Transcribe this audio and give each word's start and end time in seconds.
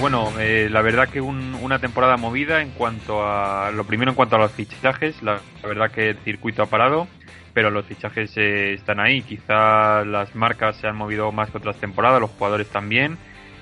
Bueno, 0.00 0.32
eh, 0.38 0.68
la 0.70 0.80
verdad 0.80 1.08
que 1.08 1.20
una 1.20 1.80
temporada 1.80 2.16
movida 2.16 2.62
en 2.62 2.70
cuanto 2.70 3.26
a 3.26 3.72
lo 3.72 3.82
primero 3.82 4.12
en 4.12 4.14
cuanto 4.14 4.36
a 4.36 4.38
los 4.38 4.52
fichajes. 4.52 5.20
La, 5.24 5.40
verdad 5.64 5.90
que 5.90 6.10
el 6.10 6.18
circuito 6.18 6.62
ha 6.62 6.66
parado, 6.66 7.08
pero 7.52 7.70
los 7.70 7.84
fichajes 7.84 8.32
eh, 8.36 8.74
están 8.74 9.00
ahí. 9.00 9.22
Quizá 9.22 10.04
las 10.04 10.36
marcas 10.36 10.76
se 10.76 10.86
han 10.86 10.94
movido 10.94 11.32
más 11.32 11.50
que 11.50 11.58
otras 11.58 11.76
temporadas, 11.78 12.20
los 12.20 12.30
jugadores 12.30 12.68
también. 12.68 13.18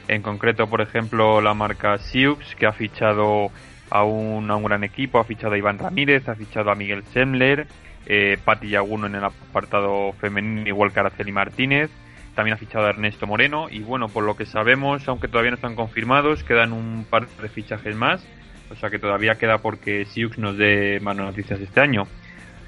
En 0.08 0.20
concreto, 0.20 0.66
por 0.66 0.82
ejemplo, 0.82 1.40
la 1.40 1.54
marca 1.54 1.96
Siux 1.96 2.54
que 2.54 2.66
ha 2.66 2.72
fichado 2.72 3.50
a 3.88 4.04
un, 4.04 4.50
a 4.50 4.56
un 4.56 4.64
gran 4.64 4.84
equipo, 4.84 5.18
ha 5.18 5.24
fichado 5.24 5.54
a 5.54 5.58
Iván 5.58 5.78
Ramírez, 5.78 6.28
ha 6.28 6.34
fichado 6.34 6.70
a 6.70 6.74
Miguel 6.74 7.02
Semler, 7.14 7.66
eh, 8.04 8.36
Pati 8.44 8.68
Yaguno 8.68 9.06
en 9.06 9.14
el 9.14 9.24
apartado 9.24 10.12
femenino, 10.20 10.68
igual 10.68 10.92
que 10.92 11.00
Araceli 11.00 11.32
Martínez 11.32 11.90
también 12.36 12.54
ha 12.54 12.58
fichado 12.58 12.86
a 12.86 12.90
Ernesto 12.90 13.26
Moreno 13.26 13.66
y 13.70 13.80
bueno, 13.80 14.08
por 14.08 14.22
lo 14.22 14.36
que 14.36 14.46
sabemos, 14.46 15.08
aunque 15.08 15.26
todavía 15.26 15.50
no 15.50 15.56
están 15.56 15.74
confirmados, 15.74 16.44
quedan 16.44 16.72
un 16.72 17.04
par 17.08 17.26
de 17.26 17.48
fichajes 17.48 17.96
más, 17.96 18.24
o 18.70 18.76
sea 18.76 18.90
que 18.90 18.98
todavía 18.98 19.36
queda 19.36 19.58
porque 19.58 20.04
Siux 20.04 20.38
nos 20.38 20.56
dé 20.56 21.00
más 21.00 21.16
noticias 21.16 21.58
este 21.60 21.80
año. 21.80 22.06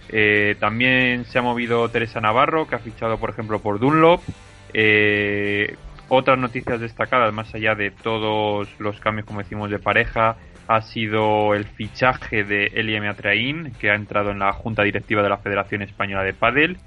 Eh, 0.08 0.56
también 0.58 1.27
se 1.27 1.38
ha 1.38 1.42
movido 1.42 1.88
Teresa 1.91 2.20
Navarro, 2.20 2.66
que 2.66 2.77
ha 2.77 2.78
fichado 2.78 3.18
por 3.18 3.30
ejemplo 3.30 3.60
por 3.60 3.78
Dunlop. 3.78 4.22
Eh, 4.72 5.77
otras 6.08 6.38
noticias 6.38 6.80
destacadas, 6.80 7.34
más 7.34 7.55
allá 7.55 7.74
de 7.74 7.91
todos 7.91 8.69
los 8.78 8.98
cambios, 9.00 9.27
como 9.27 9.41
decimos, 9.41 9.70
de 9.70 9.78
pareja, 9.78 10.36
ha 10.66 10.80
sido 10.80 11.55
el 11.55 11.66
fichaje 11.66 12.42
de 12.44 12.69
Elie 12.74 13.06
Atraín, 13.06 13.72
que 13.78 13.91
ha 13.91 13.94
entrado 13.94 14.30
en 14.30 14.39
la 14.39 14.52
junta 14.55 14.83
directiva 14.83 15.22
de 15.22 15.28
la 15.28 15.36
Federación 15.36 15.83
Española 15.83 16.22
de 16.22 16.33
Padel 16.33 16.78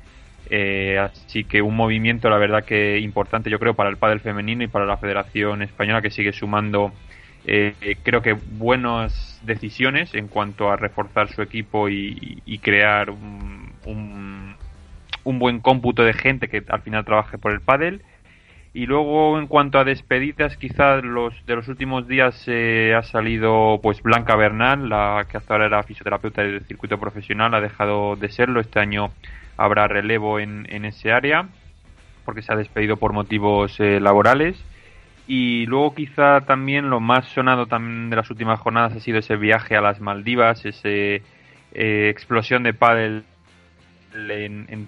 eh, 0.54 1.00
así 1.00 1.46
que 1.46 1.62
un 1.62 1.78
movimiento, 1.78 2.30
la 2.30 2.38
verdad 2.38 2.66
que 2.66 3.00
importante, 3.00 3.50
yo 3.50 3.58
creo, 3.58 3.74
para 3.74 3.90
el 3.90 3.96
pádel 3.96 4.20
femenino 4.20 4.66
y 4.66 4.68
para 4.68 4.86
la 4.86 4.98
Federación 4.98 5.62
Española 5.62 6.02
que 6.02 6.12
sigue 6.12 6.34
sumando, 6.34 6.92
eh, 7.46 7.74
creo 8.04 8.22
que 8.22 8.34
buenas 8.34 9.40
decisiones 9.44 10.14
en 10.14 10.28
cuanto 10.28 10.70
a 10.70 10.76
reforzar 10.76 11.30
su 11.30 11.42
equipo 11.42 11.88
y, 11.88 12.60
crear 12.62 13.12
un, 13.12 13.72
un, 15.24 15.40
buen 15.40 15.62
cómputo 15.62 16.04
de 16.04 16.12
gente 16.12 16.50
que 16.50 16.62
al 16.68 16.82
final 16.82 17.06
trabaje 17.06 17.38
por 17.38 17.54
el 17.54 17.62
pádel. 17.62 18.02
Y 18.74 18.88
luego 18.88 19.40
en 19.40 19.48
cuanto 19.48 19.80
a 19.80 19.86
despedidas, 19.86 20.58
quizás 20.58 21.02
los 21.02 21.34
de 21.46 21.56
los 21.56 21.70
últimos 21.70 22.10
días 22.10 22.44
eh, 22.48 22.94
ha 22.94 23.04
salido 23.04 23.80
pues 23.82 24.02
Blanca 24.02 24.36
Bernal, 24.36 24.90
la 24.90 25.26
que 25.30 25.38
hasta 25.38 25.54
ahora 25.54 25.68
era 25.68 25.84
fisioterapeuta 25.84 26.42
del 26.42 26.66
circuito 26.66 27.00
profesional, 27.00 27.54
ha 27.54 27.62
dejado 27.62 28.18
de 28.18 28.30
serlo 28.30 28.60
este 28.60 28.80
año 28.80 29.12
habrá 29.64 29.88
relevo 29.88 30.40
en, 30.40 30.68
en 30.70 30.86
ese 30.86 31.12
área 31.12 31.48
porque 32.26 32.42
se 32.42 32.54
ha 32.54 32.56
despedido 32.56 32.98
por 32.98 33.14
motivos 33.14 33.80
eh, 33.80 34.00
laborales 34.00 34.64
y 35.28 35.66
luego 35.66 35.96
quizá 35.96 36.42
también 36.42 36.90
lo 36.90 37.00
más 37.00 37.26
sonado 37.28 37.66
también 37.66 38.10
de 38.10 38.16
las 38.16 38.30
últimas 38.30 38.60
jornadas 38.60 38.94
ha 38.94 39.00
sido 39.00 39.20
ese 39.20 39.36
viaje 39.38 39.76
a 39.76 39.82
las 39.82 40.02
Maldivas, 40.02 40.66
ese 40.66 41.22
eh, 41.74 42.10
explosión 42.10 42.64
de 42.64 42.74
pádel 42.74 43.24
en, 44.14 44.66
en 44.70 44.88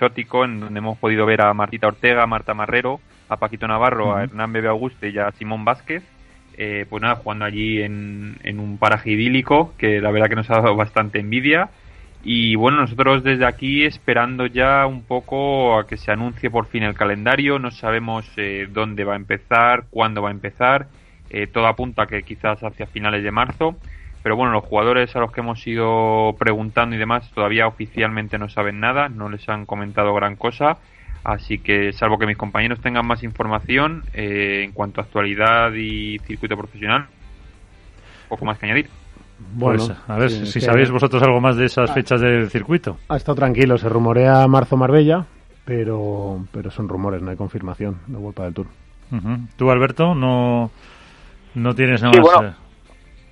en 0.00 0.60
donde 0.60 0.78
hemos 0.78 0.98
podido 0.98 1.24
ver 1.24 1.40
a 1.40 1.54
Martita 1.54 1.86
Ortega, 1.86 2.24
a 2.24 2.26
Marta 2.26 2.52
Marrero, 2.52 3.00
a 3.28 3.38
Paquito 3.38 3.66
Navarro, 3.66 4.14
a 4.14 4.24
Hernán 4.24 4.52
Bebe 4.52 4.68
Auguste 4.68 5.08
y 5.08 5.18
a 5.18 5.30
Simón 5.32 5.64
Vázquez. 5.64 6.02
Eh, 6.58 6.84
pues 6.90 7.00
nada, 7.00 7.16
jugando 7.16 7.46
allí 7.46 7.80
en, 7.80 8.36
en 8.42 8.60
un 8.60 8.76
paraje 8.76 9.12
idílico 9.12 9.72
que 9.78 10.00
la 10.02 10.10
verdad 10.10 10.28
que 10.28 10.36
nos 10.36 10.50
ha 10.50 10.56
dado 10.56 10.76
bastante 10.76 11.20
envidia 11.20 11.70
y 12.24 12.54
bueno, 12.54 12.78
nosotros 12.78 13.22
desde 13.22 13.44
aquí 13.44 13.84
esperando 13.84 14.46
ya 14.46 14.86
un 14.86 15.02
poco 15.02 15.78
a 15.78 15.86
que 15.86 15.98
se 15.98 16.10
anuncie 16.10 16.50
por 16.50 16.66
fin 16.66 16.82
el 16.82 16.94
calendario, 16.94 17.58
no 17.58 17.70
sabemos 17.70 18.26
eh, 18.38 18.66
dónde 18.70 19.04
va 19.04 19.12
a 19.12 19.16
empezar, 19.16 19.84
cuándo 19.90 20.22
va 20.22 20.30
a 20.30 20.32
empezar, 20.32 20.86
eh, 21.28 21.46
todo 21.46 21.66
apunta 21.66 22.06
que 22.06 22.22
quizás 22.22 22.62
hacia 22.64 22.86
finales 22.86 23.22
de 23.22 23.30
marzo, 23.30 23.76
pero 24.22 24.36
bueno, 24.36 24.52
los 24.52 24.64
jugadores 24.64 25.14
a 25.14 25.20
los 25.20 25.32
que 25.32 25.42
hemos 25.42 25.66
ido 25.66 26.34
preguntando 26.38 26.96
y 26.96 26.98
demás 26.98 27.30
todavía 27.34 27.66
oficialmente 27.66 28.38
no 28.38 28.48
saben 28.48 28.80
nada, 28.80 29.10
no 29.10 29.28
les 29.28 29.46
han 29.50 29.66
comentado 29.66 30.14
gran 30.14 30.36
cosa, 30.36 30.78
así 31.24 31.58
que 31.58 31.92
salvo 31.92 32.18
que 32.18 32.26
mis 32.26 32.38
compañeros 32.38 32.80
tengan 32.80 33.06
más 33.06 33.22
información 33.22 34.02
eh, 34.14 34.62
en 34.64 34.72
cuanto 34.72 35.02
a 35.02 35.04
actualidad 35.04 35.74
y 35.74 36.18
circuito 36.20 36.56
profesional, 36.56 37.06
poco 38.30 38.46
más 38.46 38.58
que 38.58 38.64
añadir. 38.64 39.03
Bueno, 39.52 39.86
pues, 39.86 39.98
a 40.08 40.18
ver 40.18 40.30
si 40.30 40.60
sabéis 40.60 40.90
vosotros 40.90 41.22
algo 41.22 41.40
más 41.40 41.56
de 41.56 41.66
esas 41.66 41.92
fechas 41.92 42.20
del 42.20 42.50
circuito. 42.50 42.96
Ha 43.08 43.16
estado 43.16 43.36
tranquilo, 43.36 43.78
se 43.78 43.88
rumorea 43.88 44.46
marzo-Marbella, 44.46 45.26
pero, 45.64 46.44
pero 46.52 46.70
son 46.70 46.88
rumores, 46.88 47.22
no 47.22 47.30
hay 47.30 47.36
confirmación 47.36 48.00
de 48.06 48.18
vuelta 48.18 48.44
del 48.44 48.54
Tour. 48.54 48.66
¿Tú, 49.56 49.70
Alberto, 49.70 50.14
no, 50.14 50.70
no 51.54 51.74
tienes 51.74 52.02
nada 52.02 52.20
más? 52.20 52.44
Eh? 52.44 52.54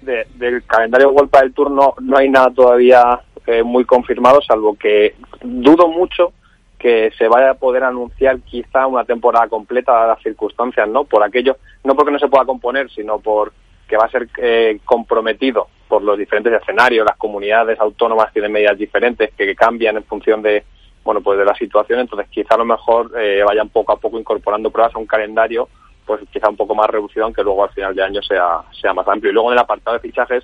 del 0.02 0.64
calendario 0.64 1.08
de 1.08 1.14
vuelta 1.14 1.40
del 1.40 1.52
Tour 1.54 1.70
no, 1.70 1.94
no 2.00 2.16
hay 2.16 2.28
nada 2.28 2.50
todavía 2.50 3.20
eh, 3.46 3.62
muy 3.62 3.84
confirmado, 3.84 4.40
salvo 4.42 4.74
que 4.74 5.14
dudo 5.42 5.88
mucho 5.88 6.32
que 6.78 7.12
se 7.16 7.28
vaya 7.28 7.50
a 7.50 7.54
poder 7.54 7.84
anunciar 7.84 8.40
quizá 8.40 8.88
una 8.88 9.04
temporada 9.04 9.46
completa 9.46 9.92
dadas 9.92 10.16
las 10.16 10.22
circunstancias, 10.22 10.88
¿no? 10.88 11.04
Por 11.04 11.22
aquello, 11.22 11.56
no 11.84 11.94
porque 11.94 12.10
no 12.10 12.18
se 12.18 12.26
pueda 12.26 12.44
componer, 12.44 12.90
sino 12.90 13.20
por 13.20 13.52
que 13.88 13.96
va 13.96 14.06
a 14.06 14.10
ser 14.10 14.28
eh, 14.38 14.80
comprometido 14.84 15.68
por 15.92 16.02
los 16.02 16.16
diferentes 16.16 16.54
escenarios, 16.54 17.04
las 17.04 17.18
comunidades 17.18 17.78
autónomas 17.78 18.32
tienen 18.32 18.50
medidas 18.50 18.78
diferentes 18.78 19.30
que, 19.34 19.54
cambian 19.54 19.98
en 19.98 20.04
función 20.04 20.40
de 20.40 20.64
bueno 21.04 21.20
pues 21.20 21.38
de 21.38 21.44
la 21.44 21.54
situación, 21.54 22.00
entonces 22.00 22.30
quizá 22.30 22.54
a 22.54 22.56
lo 22.56 22.64
mejor 22.64 23.12
eh, 23.20 23.42
vayan 23.46 23.68
poco 23.68 23.92
a 23.92 23.98
poco 23.98 24.18
incorporando 24.18 24.70
pruebas 24.70 24.94
a 24.94 24.98
un 24.98 25.04
calendario 25.04 25.68
pues 26.06 26.22
quizá 26.32 26.48
un 26.48 26.56
poco 26.56 26.74
más 26.74 26.88
reducido, 26.88 27.26
aunque 27.26 27.42
luego 27.42 27.64
al 27.64 27.74
final 27.74 27.94
de 27.94 28.02
año 28.02 28.22
sea, 28.22 28.62
sea 28.80 28.94
más 28.94 29.06
amplio. 29.06 29.30
Y 29.30 29.34
luego 29.34 29.50
en 29.50 29.52
el 29.52 29.58
apartado 29.58 29.92
de 29.98 30.00
fichajes, 30.00 30.42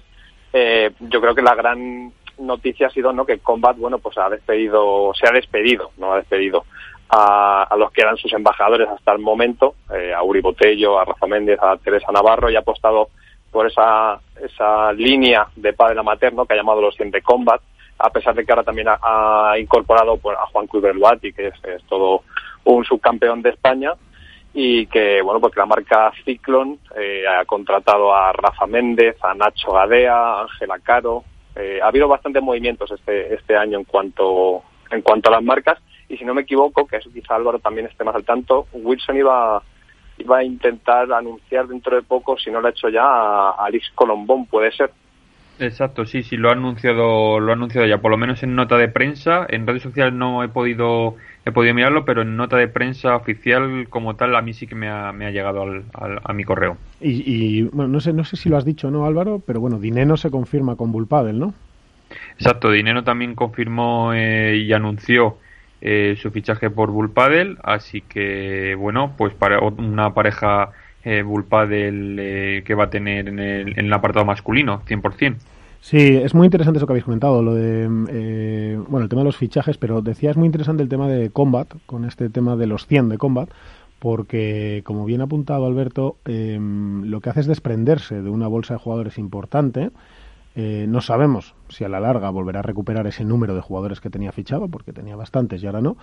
eh, 0.52 0.90
yo 1.00 1.18
creo 1.18 1.34
que 1.34 1.40
la 1.40 1.54
gran 1.54 2.12
noticia 2.38 2.88
ha 2.88 2.90
sido 2.90 3.14
no 3.14 3.24
que 3.24 3.38
Combat 3.38 3.78
bueno 3.78 3.98
pues 4.00 4.18
ha 4.18 4.28
despedido 4.28 5.12
se 5.14 5.26
ha 5.26 5.32
despedido 5.32 5.92
no 5.96 6.12
ha 6.12 6.16
despedido 6.18 6.66
a, 7.08 7.62
a 7.62 7.76
los 7.78 7.90
que 7.90 8.02
eran 8.02 8.18
sus 8.18 8.34
embajadores 8.34 8.86
hasta 8.86 9.12
el 9.12 9.18
momento 9.18 9.76
eh, 9.94 10.12
a 10.12 10.22
Uri 10.22 10.42
Botello 10.42 11.00
a 11.00 11.06
Rafa 11.06 11.26
Méndez 11.26 11.58
a 11.60 11.78
Teresa 11.78 12.12
Navarro 12.12 12.50
y 12.50 12.56
ha 12.56 12.60
apostado 12.60 13.08
por 13.50 13.66
esa, 13.66 14.20
esa 14.42 14.92
línea 14.92 15.46
de 15.56 15.72
padre 15.72 16.02
materno 16.02 16.46
que 16.46 16.54
ha 16.54 16.56
llamado 16.56 16.80
los 16.80 16.94
100 16.96 17.10
de 17.10 17.22
Combat, 17.22 17.60
a 17.98 18.10
pesar 18.10 18.34
de 18.34 18.44
que 18.44 18.52
ahora 18.52 18.64
también 18.64 18.88
ha, 18.88 19.54
incorporado 19.58 20.16
pues, 20.18 20.36
a 20.38 20.46
Juan 20.46 20.66
Cruz 20.66 20.84
que 21.34 21.48
es, 21.48 21.84
todo 21.88 22.22
un 22.64 22.84
subcampeón 22.84 23.42
de 23.42 23.50
España, 23.50 23.92
y 24.54 24.86
que, 24.86 25.20
bueno, 25.22 25.40
porque 25.40 25.60
la 25.60 25.66
marca 25.66 26.12
Ciclon 26.24 26.78
eh, 26.96 27.24
ha 27.28 27.44
contratado 27.44 28.14
a 28.14 28.32
Rafa 28.32 28.66
Méndez, 28.66 29.16
a 29.22 29.34
Nacho 29.34 29.72
Gadea, 29.72 30.16
a 30.16 30.42
Ángela 30.42 30.78
Caro. 30.80 31.24
Eh, 31.54 31.80
ha 31.82 31.88
habido 31.88 32.08
bastantes 32.08 32.42
movimientos 32.42 32.90
este, 32.90 33.34
este 33.34 33.56
año 33.56 33.78
en 33.78 33.84
cuanto, 33.84 34.62
en 34.90 35.02
cuanto 35.02 35.28
a 35.28 35.32
las 35.32 35.42
marcas, 35.42 35.78
y 36.08 36.16
si 36.16 36.24
no 36.24 36.34
me 36.34 36.42
equivoco, 36.42 36.86
que 36.86 36.96
eso 36.96 37.10
quizá 37.12 37.34
Álvaro 37.34 37.58
también 37.58 37.86
esté 37.86 38.04
más 38.04 38.14
al 38.14 38.24
tanto, 38.24 38.66
Wilson 38.72 39.18
iba 39.18 39.62
iba 40.18 40.38
a 40.38 40.44
intentar 40.44 41.12
anunciar 41.12 41.66
dentro 41.66 41.96
de 41.96 42.02
poco, 42.02 42.36
si 42.38 42.50
no 42.50 42.60
lo 42.60 42.68
ha 42.68 42.70
hecho 42.70 42.88
ya, 42.88 43.04
a 43.04 43.50
Alex 43.64 43.90
Colombón, 43.94 44.46
puede 44.46 44.72
ser. 44.72 44.90
Exacto, 45.60 46.06
sí, 46.06 46.22
sí, 46.22 46.36
lo 46.36 46.50
ha 46.50 46.52
anunciado, 46.52 47.40
lo 47.40 47.50
ha 47.50 47.54
anunciado 47.54 47.86
ya, 47.86 47.98
por 47.98 48.12
lo 48.12 48.16
menos 48.16 48.42
en 48.42 48.54
nota 48.54 48.76
de 48.76 48.88
prensa. 48.88 49.44
En 49.48 49.66
redes 49.66 49.82
sociales 49.82 50.14
no 50.14 50.44
he 50.44 50.48
podido, 50.48 51.16
he 51.44 51.50
podido 51.50 51.74
mirarlo, 51.74 52.04
pero 52.04 52.22
en 52.22 52.36
nota 52.36 52.56
de 52.56 52.68
prensa 52.68 53.16
oficial 53.16 53.88
como 53.88 54.14
tal 54.14 54.36
a 54.36 54.42
mí 54.42 54.52
sí 54.52 54.68
que 54.68 54.76
me 54.76 54.88
ha, 54.88 55.12
me 55.12 55.26
ha 55.26 55.30
llegado 55.30 55.62
al, 55.62 55.84
a 56.22 56.32
mi 56.32 56.44
correo. 56.44 56.76
Y, 57.00 57.62
bueno, 57.62 57.88
no 57.88 58.00
sé, 58.00 58.12
no 58.12 58.24
sé 58.24 58.36
si 58.36 58.48
lo 58.48 58.56
has 58.56 58.64
dicho, 58.64 58.90
¿no, 58.90 59.04
Álvaro? 59.04 59.42
Pero 59.44 59.60
bueno, 59.60 59.80
Dineno 59.80 60.16
se 60.16 60.30
confirma 60.30 60.76
con 60.76 60.92
Bullpadel, 60.92 61.38
¿no? 61.38 61.54
Exacto, 62.34 62.70
Dineno 62.70 63.02
también 63.02 63.34
confirmó 63.34 64.12
eh, 64.14 64.56
y 64.56 64.72
anunció 64.72 65.38
eh, 65.80 66.16
su 66.20 66.30
fichaje 66.30 66.70
por 66.70 66.90
Bullpadel, 66.90 67.58
así 67.62 68.00
que 68.00 68.74
bueno, 68.76 69.14
pues 69.16 69.34
para 69.34 69.60
una 69.60 70.12
pareja 70.14 70.70
eh, 71.04 71.22
Bullpadel 71.22 72.16
eh, 72.18 72.62
que 72.66 72.74
va 72.74 72.84
a 72.84 72.90
tener 72.90 73.28
en 73.28 73.38
el, 73.38 73.78
en 73.78 73.86
el 73.86 73.92
apartado 73.92 74.24
masculino, 74.24 74.82
100%. 74.86 75.36
Sí, 75.80 75.96
es 75.96 76.34
muy 76.34 76.46
interesante 76.46 76.78
eso 76.78 76.86
que 76.86 76.92
habéis 76.92 77.04
comentado, 77.04 77.40
lo 77.40 77.54
de, 77.54 77.88
eh, 78.10 78.78
bueno, 78.88 79.04
el 79.04 79.08
tema 79.08 79.22
de 79.22 79.26
los 79.26 79.36
fichajes, 79.36 79.78
pero 79.78 80.02
decía 80.02 80.30
es 80.30 80.36
muy 80.36 80.46
interesante 80.46 80.82
el 80.82 80.88
tema 80.88 81.08
de 81.08 81.30
Combat, 81.30 81.72
con 81.86 82.04
este 82.04 82.28
tema 82.28 82.56
de 82.56 82.66
los 82.66 82.86
100 82.86 83.10
de 83.10 83.18
Combat, 83.18 83.48
porque 84.00 84.82
como 84.84 85.04
bien 85.04 85.20
ha 85.20 85.24
apuntado 85.24 85.66
Alberto, 85.66 86.16
lo 86.24 87.20
que 87.20 87.30
hace 87.30 87.40
es 87.40 87.46
desprenderse 87.46 88.20
de 88.20 88.28
una 88.28 88.48
bolsa 88.48 88.74
de 88.74 88.80
jugadores 88.80 89.18
importante, 89.18 89.90
eh, 90.60 90.86
no 90.88 91.00
sabemos 91.00 91.54
si 91.68 91.84
a 91.84 91.88
la 91.88 92.00
larga 92.00 92.30
volverá 92.30 92.58
a 92.58 92.62
recuperar 92.64 93.06
ese 93.06 93.24
número 93.24 93.54
de 93.54 93.60
jugadores 93.60 94.00
que 94.00 94.10
tenía 94.10 94.32
fichado, 94.32 94.66
porque 94.66 94.92
tenía 94.92 95.14
bastantes 95.14 95.62
y 95.62 95.66
ahora 95.66 95.80
no. 95.80 95.96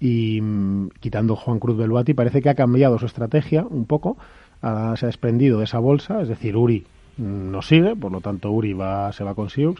Y 0.00 0.40
mm, 0.40 0.92
quitando 0.98 1.36
Juan 1.36 1.58
Cruz 1.58 1.76
Belvati, 1.76 2.14
parece 2.14 2.40
que 2.40 2.48
ha 2.48 2.54
cambiado 2.54 2.98
su 2.98 3.04
estrategia 3.04 3.66
un 3.68 3.84
poco. 3.84 4.16
se 4.62 4.66
ha 4.66 4.94
desprendido 4.94 5.58
de 5.58 5.64
esa 5.64 5.78
bolsa, 5.78 6.22
es 6.22 6.28
decir, 6.28 6.56
Uri 6.56 6.86
mm, 7.18 7.50
no 7.50 7.60
sigue, 7.60 7.96
por 7.96 8.10
lo 8.10 8.22
tanto 8.22 8.50
Uri 8.50 8.72
va, 8.72 9.12
se 9.12 9.24
va 9.24 9.34
con 9.34 9.50
Sioux. 9.50 9.78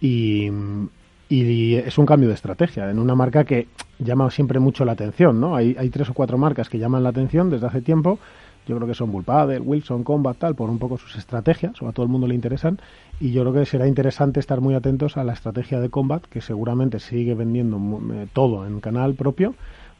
Y, 0.00 0.50
mm, 0.50 0.88
y 1.28 1.76
es 1.76 1.98
un 1.98 2.06
cambio 2.06 2.30
de 2.30 2.34
estrategia 2.34 2.90
en 2.90 2.98
una 2.98 3.14
marca 3.14 3.44
que 3.44 3.68
llama 4.00 4.28
siempre 4.32 4.58
mucho 4.58 4.84
la 4.84 4.92
atención, 4.92 5.38
¿no? 5.38 5.54
Hay, 5.54 5.76
hay 5.78 5.88
tres 5.90 6.10
o 6.10 6.14
cuatro 6.14 6.36
marcas 6.36 6.68
que 6.68 6.80
llaman 6.80 7.04
la 7.04 7.10
atención 7.10 7.48
desde 7.48 7.68
hace 7.68 7.80
tiempo 7.80 8.18
Yo 8.68 8.76
creo 8.76 8.86
que 8.86 8.94
son 8.94 9.10
Bullpadel, 9.10 9.62
Wilson, 9.62 10.04
Combat, 10.04 10.36
tal, 10.36 10.54
por 10.54 10.68
un 10.68 10.78
poco 10.78 10.98
sus 10.98 11.16
estrategias, 11.16 11.80
o 11.80 11.88
a 11.88 11.92
todo 11.92 12.04
el 12.04 12.12
mundo 12.12 12.26
le 12.28 12.34
interesan. 12.34 12.78
Y 13.18 13.32
yo 13.32 13.42
creo 13.42 13.54
que 13.54 13.64
será 13.64 13.88
interesante 13.88 14.40
estar 14.40 14.60
muy 14.60 14.74
atentos 14.74 15.16
a 15.16 15.24
la 15.24 15.32
estrategia 15.32 15.80
de 15.80 15.88
Combat, 15.88 16.22
que 16.26 16.42
seguramente 16.42 17.00
sigue 17.00 17.34
vendiendo 17.34 17.78
eh, 18.12 18.26
todo 18.32 18.66
en 18.66 18.80
canal 18.80 19.14
propio, 19.14 19.54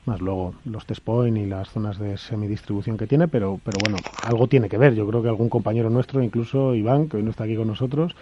más 0.04 0.20
luego 0.20 0.54
los 0.66 0.84
test 0.84 1.02
point 1.02 1.38
y 1.38 1.46
las 1.46 1.70
zonas 1.70 1.98
de 1.98 2.18
semidistribución 2.18 2.98
que 2.98 3.06
tiene, 3.06 3.26
pero, 3.26 3.58
pero 3.64 3.78
bueno, 3.80 3.96
algo 4.22 4.48
tiene 4.48 4.68
que 4.68 4.76
ver. 4.76 4.94
Yo 4.94 5.06
creo 5.08 5.22
que 5.22 5.28
algún 5.28 5.48
compañero 5.48 5.88
nuestro, 5.88 6.22
incluso 6.22 6.74
Iván, 6.74 7.08
que 7.08 7.16
hoy 7.16 7.22
no 7.22 7.30
está 7.30 7.44
aquí 7.44 7.56
con 7.56 7.68
nosotros, 7.68 8.14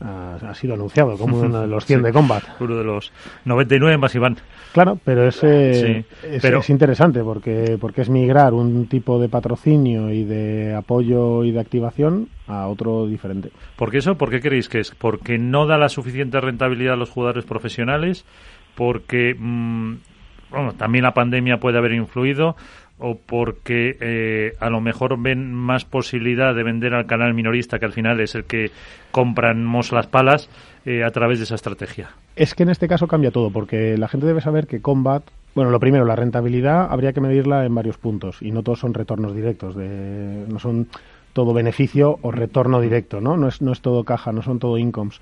ha, 0.00 0.54
sido 0.54 0.74
anunciado 0.74 1.16
como 1.16 1.40
uno 1.40 1.60
de 1.60 1.66
los 1.66 1.84
100 1.86 2.02
de 2.04 2.12
Combat. 2.12 2.42
Uno 2.60 2.76
de 2.76 2.84
los 2.84 3.12
99 3.44 3.98
más 3.98 4.14
Iván. 4.14 4.36
Claro, 4.72 4.98
pero 5.02 5.26
ese 5.26 5.98
es, 6.22 6.42
pero... 6.42 6.60
es 6.60 6.70
interesante 6.70 7.22
porque, 7.22 7.78
porque 7.80 8.02
es 8.02 8.10
migrar 8.10 8.52
un 8.52 8.86
tipo 8.86 9.18
de 9.18 9.28
patrocinio 9.28 10.10
y 10.10 10.24
de 10.24 10.74
apoyo 10.74 11.44
y 11.44 11.52
de 11.52 11.60
activación 11.60 12.28
a 12.46 12.66
otro 12.68 13.06
diferente. 13.06 13.50
¿Por 13.76 13.90
qué 13.90 13.98
eso? 13.98 14.16
¿Por 14.16 14.30
qué 14.30 14.40
creéis 14.40 14.68
que 14.68 14.80
es? 14.80 14.90
¿Porque 14.90 15.38
no 15.38 15.66
da 15.66 15.78
la 15.78 15.88
suficiente 15.88 16.40
rentabilidad 16.40 16.94
a 16.94 16.98
los 16.98 17.10
jugadores 17.10 17.44
profesionales? 17.44 18.24
¿Porque 18.74 19.34
mm, 19.38 19.94
bueno, 20.50 20.72
también 20.72 21.04
la 21.04 21.14
pandemia 21.14 21.58
puede 21.58 21.78
haber 21.78 21.92
influido? 21.92 22.56
o 22.98 23.16
porque 23.16 23.96
eh, 24.00 24.56
a 24.58 24.70
lo 24.70 24.80
mejor 24.80 25.20
ven 25.20 25.52
más 25.52 25.84
posibilidad 25.84 26.54
de 26.54 26.62
vender 26.62 26.94
al 26.94 27.06
canal 27.06 27.34
minorista, 27.34 27.78
que 27.78 27.84
al 27.84 27.92
final 27.92 28.20
es 28.20 28.34
el 28.34 28.44
que 28.44 28.70
compramos 29.10 29.92
las 29.92 30.06
palas, 30.06 30.48
eh, 30.84 31.04
a 31.04 31.10
través 31.10 31.38
de 31.38 31.44
esa 31.44 31.56
estrategia? 31.56 32.10
Es 32.36 32.54
que 32.54 32.62
en 32.62 32.70
este 32.70 32.88
caso 32.88 33.06
cambia 33.06 33.30
todo, 33.30 33.50
porque 33.50 33.98
la 33.98 34.08
gente 34.08 34.26
debe 34.26 34.40
saber 34.40 34.66
que 34.66 34.80
Combat, 34.80 35.22
bueno, 35.54 35.70
lo 35.70 35.80
primero, 35.80 36.04
la 36.04 36.16
rentabilidad 36.16 36.90
habría 36.90 37.12
que 37.12 37.20
medirla 37.20 37.66
en 37.66 37.74
varios 37.74 37.98
puntos, 37.98 38.40
y 38.40 38.50
no 38.50 38.62
todos 38.62 38.80
son 38.80 38.94
retornos 38.94 39.34
directos, 39.34 39.74
de, 39.74 40.46
no 40.48 40.58
son 40.58 40.88
todo 41.32 41.52
beneficio 41.52 42.18
o 42.22 42.30
retorno 42.30 42.80
directo, 42.80 43.20
¿no? 43.20 43.36
No 43.36 43.48
es, 43.48 43.60
no 43.60 43.72
es 43.72 43.82
todo 43.82 44.04
caja, 44.04 44.32
no 44.32 44.40
son 44.40 44.58
todo 44.58 44.78
incomes. 44.78 45.20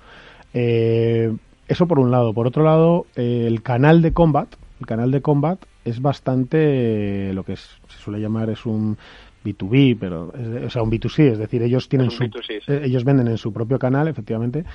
Eh, 0.53 1.35
eso 1.67 1.87
por 1.87 1.99
un 1.99 2.09
lado. 2.09 2.33
Por 2.33 2.47
otro 2.47 2.63
lado, 2.63 3.05
el 3.15 3.61
canal 3.63 4.01
de 4.01 4.13
Combat, 4.13 4.47
el 4.79 4.85
canal 4.85 5.11
de 5.11 5.21
Combat 5.21 5.59
es 5.83 6.01
bastante 6.01 7.31
lo 7.33 7.43
que 7.43 7.55
se 7.55 7.97
suele 7.99 8.19
llamar 8.19 8.49
es 8.49 8.65
un 8.65 8.97
B2B, 9.45 9.97
pero 9.99 10.33
o 10.65 10.69
sea, 10.69 10.81
un 10.81 10.91
B2C, 10.91 11.31
es 11.31 11.37
decir, 11.37 11.61
ellos 11.61 11.87
tienen 11.87 12.09
su, 12.09 12.23
eh, 12.23 12.81
ellos 12.83 13.03
venden 13.03 13.27
en 13.27 13.37
su 13.37 13.53
propio 13.53 13.77
canal, 13.77 14.07
efectivamente, 14.07 14.65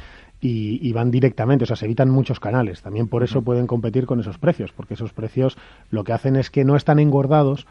y, 0.41 0.93
van 0.93 1.11
directamente, 1.11 1.64
o 1.64 1.67
sea, 1.67 1.76
se 1.76 1.85
evitan 1.85 2.08
muchos 2.08 2.41
canales. 2.41 2.81
También 2.81 3.08
por 3.08 3.23
eso 3.23 3.43
pueden 3.43 3.67
competir 3.67 4.06
con 4.06 4.20
esos 4.20 4.38
precios, 4.38 4.73
porque 4.73 4.94
esos 4.94 5.12
precios 5.12 5.58
lo 5.91 6.05
que 6.05 6.12
hacen 6.12 6.37
es 6.37 6.50
que 6.50 6.64
no 6.64 6.76
están 6.76 6.99
engordados, 6.99 7.67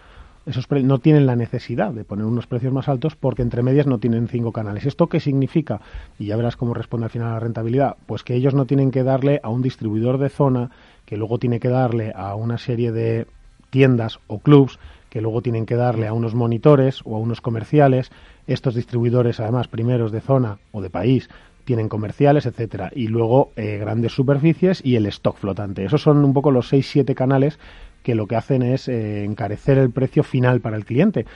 esos 0.49 0.67
no 0.71 0.99
tienen 0.99 1.25
la 1.25 1.35
necesidad 1.35 1.91
de 1.91 2.03
poner 2.03 2.25
unos 2.25 2.47
precios 2.47 2.73
más 2.73 2.89
altos 2.89 3.15
porque 3.15 3.43
entre 3.43 3.61
medias 3.61 3.85
no 3.85 3.99
tienen 3.99 4.27
cinco 4.27 4.51
canales. 4.51 4.85
¿Esto 4.85 5.07
qué 5.07 5.19
significa? 5.19 5.79
Y 6.17 6.25
ya 6.25 6.35
verás 6.35 6.55
cómo 6.55 6.73
responde 6.73 7.05
al 7.05 7.11
final 7.11 7.29
la 7.29 7.39
rentabilidad. 7.39 7.97
Pues 8.07 8.23
que 8.23 8.33
ellos 8.33 8.55
no 8.55 8.65
tienen 8.65 8.89
que 8.89 9.03
darle 9.03 9.39
a 9.43 9.49
un 9.49 9.61
distribuidor 9.61 10.17
de 10.17 10.29
zona 10.29 10.71
que 11.05 11.17
luego 11.17 11.37
tiene 11.37 11.59
que 11.59 11.69
darle 11.69 12.13
a 12.15 12.33
una 12.33 12.57
serie 12.57 12.91
de 12.91 13.27
tiendas 13.69 14.19
o 14.27 14.39
clubs 14.39 14.79
que 15.09 15.21
luego 15.21 15.41
tienen 15.41 15.65
que 15.65 15.75
darle 15.75 16.07
a 16.07 16.13
unos 16.13 16.33
monitores 16.33 17.01
o 17.05 17.15
a 17.15 17.19
unos 17.19 17.41
comerciales. 17.41 18.11
Estos 18.47 18.73
distribuidores, 18.73 19.39
además, 19.39 19.67
primeros 19.67 20.11
de 20.11 20.21
zona 20.21 20.57
o 20.71 20.81
de 20.81 20.89
país, 20.89 21.29
tienen 21.65 21.89
comerciales, 21.89 22.47
etcétera, 22.47 22.91
y 22.95 23.07
luego 23.07 23.51
eh, 23.55 23.77
grandes 23.77 24.13
superficies 24.13 24.81
y 24.83 24.95
el 24.95 25.05
stock 25.05 25.37
flotante. 25.37 25.85
Esos 25.85 26.01
son 26.01 26.25
un 26.25 26.33
poco 26.33 26.49
los 26.49 26.73
6-7 26.73 27.13
canales 27.13 27.59
que 28.09 28.15
lo 28.15 28.25
que 28.25 28.35
hacen 28.35 28.63
es 28.63 28.87
eh, 28.87 29.23
encarecer 29.23 29.77
el 29.77 29.91
precio 29.91 30.23
final 30.23 30.61
para 30.61 30.77
el 30.77 30.83
cliente. 30.83 31.27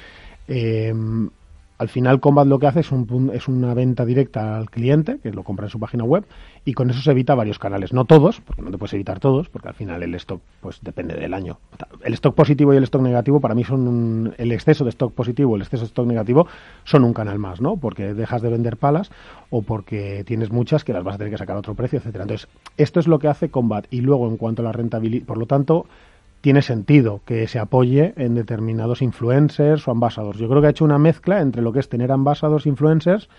Eh, 0.47 0.91
al 1.77 1.89
final 1.89 2.19
Combat 2.19 2.47
lo 2.47 2.57
que 2.57 2.65
hace 2.65 2.79
es, 2.79 2.91
un, 2.91 3.29
es 3.31 3.47
una 3.47 3.75
venta 3.75 4.05
directa 4.05 4.57
al 4.57 4.71
cliente, 4.71 5.19
que 5.21 5.31
lo 5.31 5.43
compra 5.43 5.67
en 5.67 5.69
su 5.69 5.79
página 5.79 6.03
web, 6.03 6.23
y 6.65 6.73
con 6.73 6.89
eso 6.89 6.99
se 7.01 7.11
evita 7.11 7.35
varios 7.35 7.59
canales. 7.59 7.93
No 7.93 8.05
todos, 8.05 8.41
porque 8.41 8.63
no 8.63 8.71
te 8.71 8.79
puedes 8.79 8.93
evitar 8.93 9.19
todos, 9.19 9.49
porque 9.49 9.67
al 9.67 9.73
final 9.75 10.01
el 10.01 10.15
stock 10.15 10.41
pues 10.61 10.79
depende 10.81 11.13
del 11.13 11.33
año. 11.33 11.59
El 12.03 12.13
stock 12.13 12.33
positivo 12.33 12.73
y 12.73 12.77
el 12.77 12.83
stock 12.85 13.01
negativo 13.01 13.39
para 13.39 13.53
mí 13.53 13.63
son 13.63 13.87
un, 13.87 14.33
el 14.37 14.51
exceso 14.51 14.83
de 14.83 14.89
stock 14.89 15.13
positivo, 15.13 15.55
el 15.55 15.61
exceso 15.61 15.81
de 15.81 15.87
stock 15.87 16.07
negativo 16.07 16.47
son 16.85 17.03
un 17.03 17.13
canal 17.13 17.37
más, 17.37 17.61
¿no? 17.61 17.77
Porque 17.77 18.15
dejas 18.15 18.41
de 18.41 18.49
vender 18.49 18.77
palas 18.77 19.11
o 19.51 19.61
porque 19.61 20.23
tienes 20.25 20.51
muchas 20.51 20.83
que 20.83 20.93
las 20.93 21.03
vas 21.03 21.15
a 21.15 21.17
tener 21.19 21.31
que 21.31 21.37
sacar 21.37 21.55
a 21.55 21.59
otro 21.59 21.75
precio, 21.75 21.99
etcétera. 21.99 22.23
Entonces, 22.23 22.47
esto 22.77 22.99
es 22.99 23.07
lo 23.07 23.19
que 23.19 23.27
hace 23.27 23.49
Combat 23.49 23.85
y 23.91 24.01
luego 24.01 24.27
en 24.27 24.37
cuanto 24.37 24.61
a 24.61 24.65
la 24.65 24.71
rentabilidad, 24.71 25.25
por 25.25 25.37
lo 25.37 25.45
tanto, 25.45 25.85
tiene 26.43 26.61
sentido 26.61 27.21
que 27.25 27.47
se 27.47 27.57
apoye 27.57 28.13
en 28.17 28.35
determinados 28.35 29.01
influencers 29.01 29.87
o 29.87 29.91
ambasadores. 29.91 30.41
Yo 30.41 30.49
creo 30.49 30.59
que 30.59 30.67
ha 30.67 30.71
hecho 30.71 30.83
una 30.83 30.97
mezcla 30.97 31.39
entre 31.39 31.61
lo 31.61 31.71
que 31.71 31.79
es 31.79 31.87
tener 31.87 32.11
ambasadores 32.11 32.65
influencers 32.65 33.29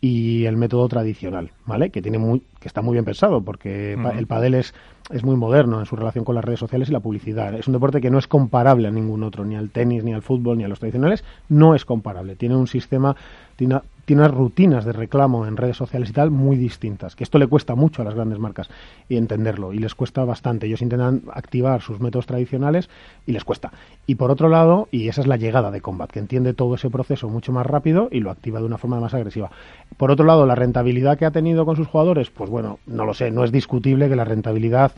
y 0.00 0.44
el 0.46 0.56
método 0.56 0.88
tradicional, 0.88 1.52
¿vale? 1.66 1.90
Que 1.90 2.02
tiene 2.02 2.18
muy, 2.18 2.42
que 2.60 2.68
está 2.68 2.82
muy 2.82 2.94
bien 2.94 3.04
pensado, 3.04 3.42
porque 3.42 3.92
el 3.94 4.26
padel 4.26 4.54
es, 4.54 4.74
es 5.10 5.24
muy 5.24 5.36
moderno 5.36 5.80
en 5.80 5.86
su 5.86 5.96
relación 5.96 6.24
con 6.24 6.34
las 6.34 6.44
redes 6.44 6.60
sociales 6.60 6.88
y 6.88 6.92
la 6.92 7.00
publicidad. 7.00 7.54
Es 7.54 7.66
un 7.66 7.72
deporte 7.72 8.00
que 8.00 8.10
no 8.10 8.18
es 8.18 8.26
comparable 8.26 8.88
a 8.88 8.90
ningún 8.90 9.22
otro, 9.22 9.44
ni 9.44 9.56
al 9.56 9.70
tenis, 9.70 10.04
ni 10.04 10.12
al 10.12 10.22
fútbol, 10.22 10.58
ni 10.58 10.64
a 10.64 10.68
los 10.68 10.78
tradicionales. 10.78 11.24
No 11.48 11.74
es 11.74 11.84
comparable. 11.84 12.36
Tiene 12.36 12.56
un 12.56 12.66
sistema, 12.66 13.16
tiene 13.56 13.80
tiene 14.04 14.22
unas 14.22 14.34
rutinas 14.34 14.84
de 14.84 14.92
reclamo 14.92 15.46
en 15.46 15.56
redes 15.56 15.76
sociales 15.76 16.10
y 16.10 16.12
tal 16.12 16.30
muy 16.30 16.56
distintas, 16.56 17.14
que 17.14 17.24
esto 17.24 17.38
le 17.38 17.46
cuesta 17.46 17.74
mucho 17.74 18.02
a 18.02 18.04
las 18.04 18.14
grandes 18.14 18.38
marcas 18.38 18.68
y 19.08 19.16
entenderlo, 19.16 19.72
y 19.72 19.78
les 19.78 19.94
cuesta 19.94 20.24
bastante. 20.24 20.66
Ellos 20.66 20.82
intentan 20.82 21.22
activar 21.32 21.82
sus 21.82 22.00
métodos 22.00 22.26
tradicionales 22.26 22.90
y 23.26 23.32
les 23.32 23.44
cuesta. 23.44 23.72
Y 24.06 24.16
por 24.16 24.30
otro 24.30 24.48
lado, 24.48 24.88
y 24.90 25.08
esa 25.08 25.20
es 25.20 25.26
la 25.26 25.36
llegada 25.36 25.70
de 25.70 25.80
Combat, 25.80 26.10
que 26.10 26.18
entiende 26.18 26.52
todo 26.52 26.74
ese 26.74 26.90
proceso 26.90 27.28
mucho 27.28 27.52
más 27.52 27.64
rápido 27.64 28.08
y 28.10 28.20
lo 28.20 28.30
activa 28.30 28.58
de 28.58 28.66
una 28.66 28.78
forma 28.78 28.98
más 28.98 29.14
agresiva. 29.14 29.50
Por 29.96 30.10
otro 30.10 30.26
lado, 30.26 30.46
la 30.46 30.56
rentabilidad 30.56 31.16
que 31.16 31.26
ha 31.26 31.30
tenido 31.30 31.51
con 31.56 31.76
sus 31.76 31.86
jugadores, 31.86 32.30
pues 32.30 32.50
bueno, 32.50 32.78
no 32.86 33.04
lo 33.04 33.14
sé, 33.14 33.30
no 33.30 33.44
es 33.44 33.52
discutible 33.52 34.08
que 34.08 34.16
la 34.16 34.24
rentabilidad 34.24 34.92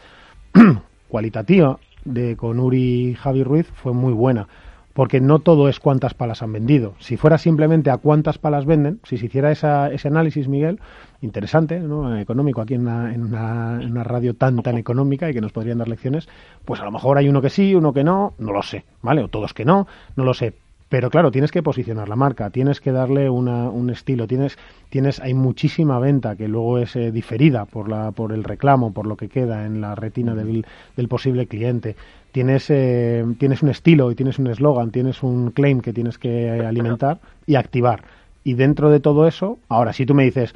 cualitativa 1.08 1.78
de 2.04 2.36
con 2.36 2.60
Uri 2.60 3.10
y 3.10 3.14
Javi 3.14 3.42
Ruiz 3.42 3.66
fue 3.74 3.92
muy 3.92 4.12
buena 4.12 4.48
porque 4.94 5.20
no 5.20 5.40
todo 5.40 5.68
es 5.68 5.80
cuántas 5.80 6.14
palas 6.14 6.40
han 6.42 6.52
vendido. 6.52 6.94
Si 7.00 7.16
fuera 7.16 7.36
simplemente 7.36 7.90
a 7.90 7.98
cuántas 7.98 8.38
palas 8.38 8.64
venden, 8.64 9.00
si 9.02 9.18
se 9.18 9.26
hiciera 9.26 9.50
esa, 9.50 9.92
ese 9.92 10.08
análisis, 10.08 10.48
Miguel, 10.48 10.80
interesante, 11.20 11.80
¿no? 11.80 12.16
económico, 12.16 12.60
aquí 12.60 12.74
en 12.74 12.82
una, 12.82 13.12
en, 13.12 13.24
una, 13.24 13.82
en 13.82 13.90
una, 13.90 14.04
radio 14.04 14.34
tan, 14.34 14.62
tan 14.62 14.78
económica 14.78 15.28
y 15.28 15.34
que 15.34 15.40
nos 15.40 15.52
podrían 15.52 15.78
dar 15.78 15.88
lecciones, 15.88 16.28
pues 16.64 16.80
a 16.80 16.84
lo 16.84 16.92
mejor 16.92 17.18
hay 17.18 17.28
uno 17.28 17.42
que 17.42 17.50
sí, 17.50 17.74
uno 17.74 17.92
que 17.92 18.04
no, 18.04 18.34
no 18.38 18.52
lo 18.52 18.62
sé, 18.62 18.84
¿vale? 19.02 19.24
O 19.24 19.28
todos 19.28 19.52
que 19.52 19.64
no, 19.64 19.88
no 20.14 20.24
lo 20.24 20.32
sé. 20.32 20.54
Pero 20.94 21.10
claro, 21.10 21.32
tienes 21.32 21.50
que 21.50 21.60
posicionar 21.60 22.08
la 22.08 22.14
marca, 22.14 22.50
tienes 22.50 22.80
que 22.80 22.92
darle 22.92 23.28
una, 23.28 23.68
un 23.68 23.90
estilo, 23.90 24.28
tienes, 24.28 24.56
tienes, 24.90 25.18
hay 25.18 25.34
muchísima 25.34 25.98
venta 25.98 26.36
que 26.36 26.46
luego 26.46 26.78
es 26.78 26.94
eh, 26.94 27.10
diferida 27.10 27.64
por, 27.64 27.88
la, 27.88 28.12
por 28.12 28.30
el 28.30 28.44
reclamo, 28.44 28.92
por 28.92 29.04
lo 29.04 29.16
que 29.16 29.28
queda 29.28 29.66
en 29.66 29.80
la 29.80 29.96
retina 29.96 30.36
del, 30.36 30.64
del 30.96 31.08
posible 31.08 31.48
cliente 31.48 31.96
tienes, 32.30 32.70
eh, 32.70 33.24
tienes 33.40 33.64
un 33.64 33.70
estilo 33.70 34.12
y 34.12 34.14
tienes 34.14 34.38
un 34.38 34.46
eslogan, 34.46 34.92
tienes 34.92 35.24
un 35.24 35.50
claim 35.50 35.80
que 35.80 35.92
tienes 35.92 36.16
que 36.16 36.64
alimentar 36.64 37.18
y 37.44 37.56
activar. 37.56 38.04
Y 38.44 38.54
dentro 38.54 38.88
de 38.88 39.00
todo 39.00 39.26
eso, 39.26 39.58
ahora 39.68 39.92
si 39.92 40.06
tú 40.06 40.14
me 40.14 40.22
dices, 40.22 40.54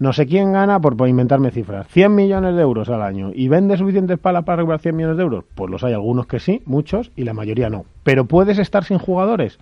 no 0.00 0.12
sé 0.12 0.26
quién 0.26 0.52
gana 0.52 0.80
por, 0.80 1.08
inventarme 1.08 1.50
cifras, 1.50 1.88
100 1.88 2.14
millones 2.14 2.54
de 2.54 2.62
euros 2.62 2.88
al 2.88 3.02
año 3.02 3.32
y 3.34 3.48
vende 3.48 3.76
suficientes 3.76 4.18
palas 4.18 4.44
para 4.44 4.56
recuperar 4.56 4.80
100 4.80 4.96
millones 4.96 5.16
de 5.16 5.22
euros, 5.22 5.44
pues 5.54 5.70
los 5.70 5.82
hay 5.82 5.92
algunos 5.94 6.26
que 6.26 6.40
sí, 6.40 6.62
muchos 6.66 7.10
y 7.16 7.24
la 7.24 7.34
mayoría 7.34 7.68
no. 7.68 7.84
Pero 8.04 8.26
puedes 8.26 8.58
estar 8.58 8.84
sin 8.84 8.98
jugadores. 8.98 9.58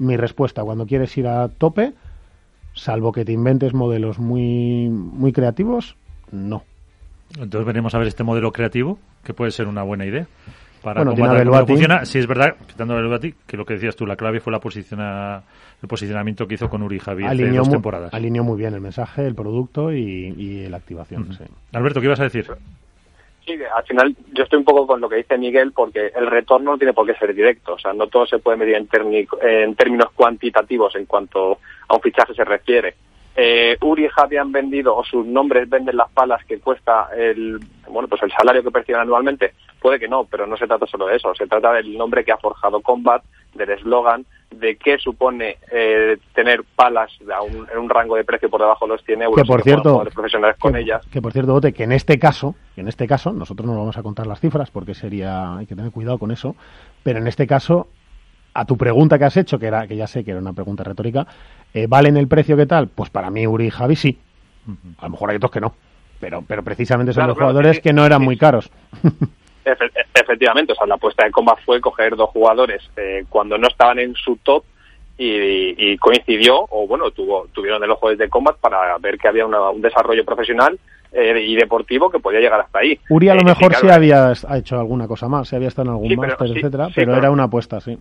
Mi 0.00 0.16
respuesta, 0.16 0.64
cuando 0.64 0.86
quieres 0.86 1.16
ir 1.18 1.28
a 1.28 1.48
tope, 1.48 1.92
salvo 2.74 3.12
que 3.12 3.24
te 3.24 3.32
inventes 3.32 3.74
modelos 3.74 4.18
muy, 4.18 4.88
muy 4.88 5.32
creativos, 5.32 5.96
no. 6.32 6.64
Entonces 7.38 7.66
veremos 7.66 7.94
a 7.94 7.98
ver 7.98 8.08
este 8.08 8.24
modelo 8.24 8.50
creativo, 8.50 8.98
que 9.22 9.34
puede 9.34 9.50
ser 9.50 9.68
una 9.68 9.82
buena 9.82 10.06
idea 10.06 10.26
para 10.82 11.04
bueno, 11.04 11.44
cómo 11.44 11.66
funciona. 11.66 12.04
Sí, 12.04 12.18
es 12.18 12.26
verdad, 12.26 12.56
quitándole 12.66 13.14
a 13.14 13.18
ti, 13.18 13.34
que 13.46 13.56
lo 13.56 13.64
que 13.64 13.74
decías 13.74 13.94
tú, 13.96 14.06
la 14.06 14.16
clave 14.16 14.40
fue 14.40 14.52
la 14.52 14.60
posiciona, 14.60 15.42
el 15.82 15.88
posicionamiento 15.88 16.46
que 16.46 16.54
hizo 16.54 16.68
con 16.68 16.82
Uri 16.82 16.98
Javier 16.98 17.28
hace 17.28 17.50
dos 17.50 17.70
temporadas. 17.70 18.14
Alineó 18.14 18.42
muy 18.42 18.58
bien 18.58 18.74
el 18.74 18.80
mensaje, 18.80 19.26
el 19.26 19.34
producto 19.34 19.92
y, 19.92 20.66
la 20.68 20.78
activación. 20.78 21.28
Alberto, 21.72 22.00
¿qué 22.00 22.06
ibas 22.06 22.20
a 22.20 22.24
decir? 22.24 22.46
Sí, 23.44 23.58
al 23.74 23.84
final 23.84 24.14
yo 24.32 24.44
estoy 24.44 24.58
un 24.58 24.64
poco 24.64 24.86
con 24.86 25.00
lo 25.00 25.08
que 25.08 25.16
dice 25.16 25.38
Miguel 25.38 25.72
porque 25.72 26.12
el 26.14 26.26
retorno 26.26 26.72
no 26.72 26.78
tiene 26.78 26.92
por 26.92 27.06
qué 27.06 27.14
ser 27.14 27.34
directo. 27.34 27.74
O 27.74 27.78
sea, 27.78 27.92
no 27.92 28.06
todo 28.06 28.26
se 28.26 28.38
puede 28.38 28.58
medir 28.58 28.76
en, 28.76 28.88
en 29.42 29.74
términos 29.74 30.10
cuantitativos 30.12 30.94
en 30.96 31.06
cuanto 31.06 31.58
a 31.88 31.94
un 31.94 32.00
fichaje 32.00 32.34
se 32.34 32.44
refiere. 32.44 32.94
Eh, 33.36 33.76
Uri 33.80 34.06
y 34.06 34.08
Javi 34.08 34.36
han 34.36 34.52
vendido 34.52 34.94
o 34.94 35.04
sus 35.04 35.24
nombres 35.24 35.68
venden 35.70 35.96
las 35.96 36.10
palas 36.10 36.44
que 36.44 36.58
cuesta 36.58 37.08
el 37.16 37.58
bueno 37.88 38.08
pues 38.08 38.22
el 38.22 38.32
salario 38.32 38.62
que 38.62 38.70
perciben 38.70 39.00
anualmente. 39.00 39.54
Puede 39.80 39.98
que 39.98 40.08
no 40.08 40.24
pero 40.24 40.46
no 40.46 40.56
se 40.56 40.66
trata 40.66 40.86
solo 40.86 41.06
de 41.06 41.16
eso. 41.16 41.34
Se 41.34 41.46
trata 41.46 41.72
del 41.72 41.96
nombre 41.96 42.24
que 42.24 42.32
ha 42.32 42.36
forjado 42.36 42.80
Combat 42.80 43.22
del 43.54 43.70
eslogan 43.70 44.26
de 44.60 44.76
qué 44.76 44.98
supone 44.98 45.56
eh, 45.72 46.18
tener 46.34 46.62
palas 46.76 47.10
en 47.20 47.78
un 47.78 47.88
rango 47.88 48.16
de 48.16 48.24
precio 48.24 48.48
por 48.48 48.60
debajo 48.60 48.86
de 48.86 48.92
los 48.92 49.04
100 49.04 49.22
euros 49.22 49.42
que 49.42 49.46
por 49.46 49.62
cierto 49.62 50.04
profesionales 50.12 50.56
con 50.58 50.76
ellas 50.76 51.04
que 51.10 51.20
por 51.22 51.32
cierto 51.32 51.52
Bote 51.52 51.72
que 51.72 51.84
en 51.84 51.92
este 51.92 52.18
caso 52.18 52.54
en 52.76 52.88
este 52.88 53.06
caso 53.06 53.32
nosotros 53.32 53.66
no 53.66 53.76
vamos 53.76 53.96
a 53.96 54.02
contar 54.02 54.26
las 54.26 54.40
cifras 54.40 54.70
porque 54.70 54.94
sería 54.94 55.56
hay 55.56 55.66
que 55.66 55.74
tener 55.74 55.90
cuidado 55.90 56.18
con 56.18 56.30
eso 56.30 56.54
pero 57.02 57.18
en 57.18 57.26
este 57.26 57.46
caso 57.46 57.88
a 58.54 58.64
tu 58.64 58.76
pregunta 58.76 59.18
que 59.18 59.24
has 59.24 59.36
hecho, 59.36 59.58
que 59.58 59.66
era 59.66 59.86
que 59.86 59.96
ya 59.96 60.06
sé 60.06 60.24
que 60.24 60.32
era 60.32 60.40
una 60.40 60.52
pregunta 60.52 60.84
retórica, 60.84 61.26
eh, 61.72 61.86
¿valen 61.88 62.16
el 62.16 62.28
precio 62.28 62.56
que 62.56 62.66
tal? 62.66 62.88
Pues 62.88 63.10
para 63.10 63.30
mí 63.30 63.46
Uri 63.46 63.66
y 63.66 63.70
Javi 63.70 63.96
sí. 63.96 64.18
A 64.98 65.04
lo 65.04 65.10
mejor 65.10 65.30
hay 65.30 65.36
otros 65.36 65.52
que 65.52 65.60
no. 65.60 65.74
Pero, 66.18 66.44
pero 66.46 66.62
precisamente 66.62 67.12
son 67.12 67.26
los 67.26 67.36
jugadores 67.36 67.80
que 67.80 67.92
no 67.92 68.04
eran 68.04 68.22
muy 68.22 68.36
caros. 68.36 68.70
efectivamente, 70.14 70.72
o 70.72 70.76
sea, 70.76 70.86
la 70.86 70.94
apuesta 70.94 71.24
de 71.24 71.30
Combat 71.30 71.58
fue 71.64 71.80
coger 71.80 72.16
dos 72.16 72.30
jugadores 72.30 72.82
eh, 72.96 73.24
cuando 73.28 73.58
no 73.58 73.68
estaban 73.68 73.98
en 73.98 74.14
su 74.14 74.36
top 74.36 74.64
y, 75.22 75.98
coincidió, 75.98 76.66
o 76.70 76.86
bueno, 76.86 77.10
tuvo, 77.10 77.46
tuvieron 77.52 77.84
el 77.84 77.90
ojo 77.90 78.08
desde 78.08 78.30
Combat 78.30 78.56
para 78.56 78.96
ver 78.98 79.18
que 79.18 79.28
había 79.28 79.44
un 79.44 79.82
desarrollo 79.82 80.24
profesional 80.24 80.78
eh, 81.12 81.42
y 81.44 81.56
deportivo 81.56 82.10
que 82.10 82.20
podía 82.20 82.40
llegar 82.40 82.60
hasta 82.60 82.78
ahí. 82.78 82.98
Uri 83.10 83.28
a 83.28 83.34
lo 83.34 83.42
mejor 83.42 83.74
sí 83.74 83.88
había 83.90 84.32
hecho 84.54 84.78
alguna 84.78 85.06
cosa 85.06 85.28
más, 85.28 85.48
sí 85.48 85.56
había 85.56 85.68
estado 85.68 85.90
en 85.90 85.94
algún 85.94 86.16
máster, 86.16 86.56
etcétera, 86.56 86.88
pero, 86.94 87.14
era 87.14 87.30
una 87.30 87.44
apuesta, 87.44 87.80
sí. 87.80 87.98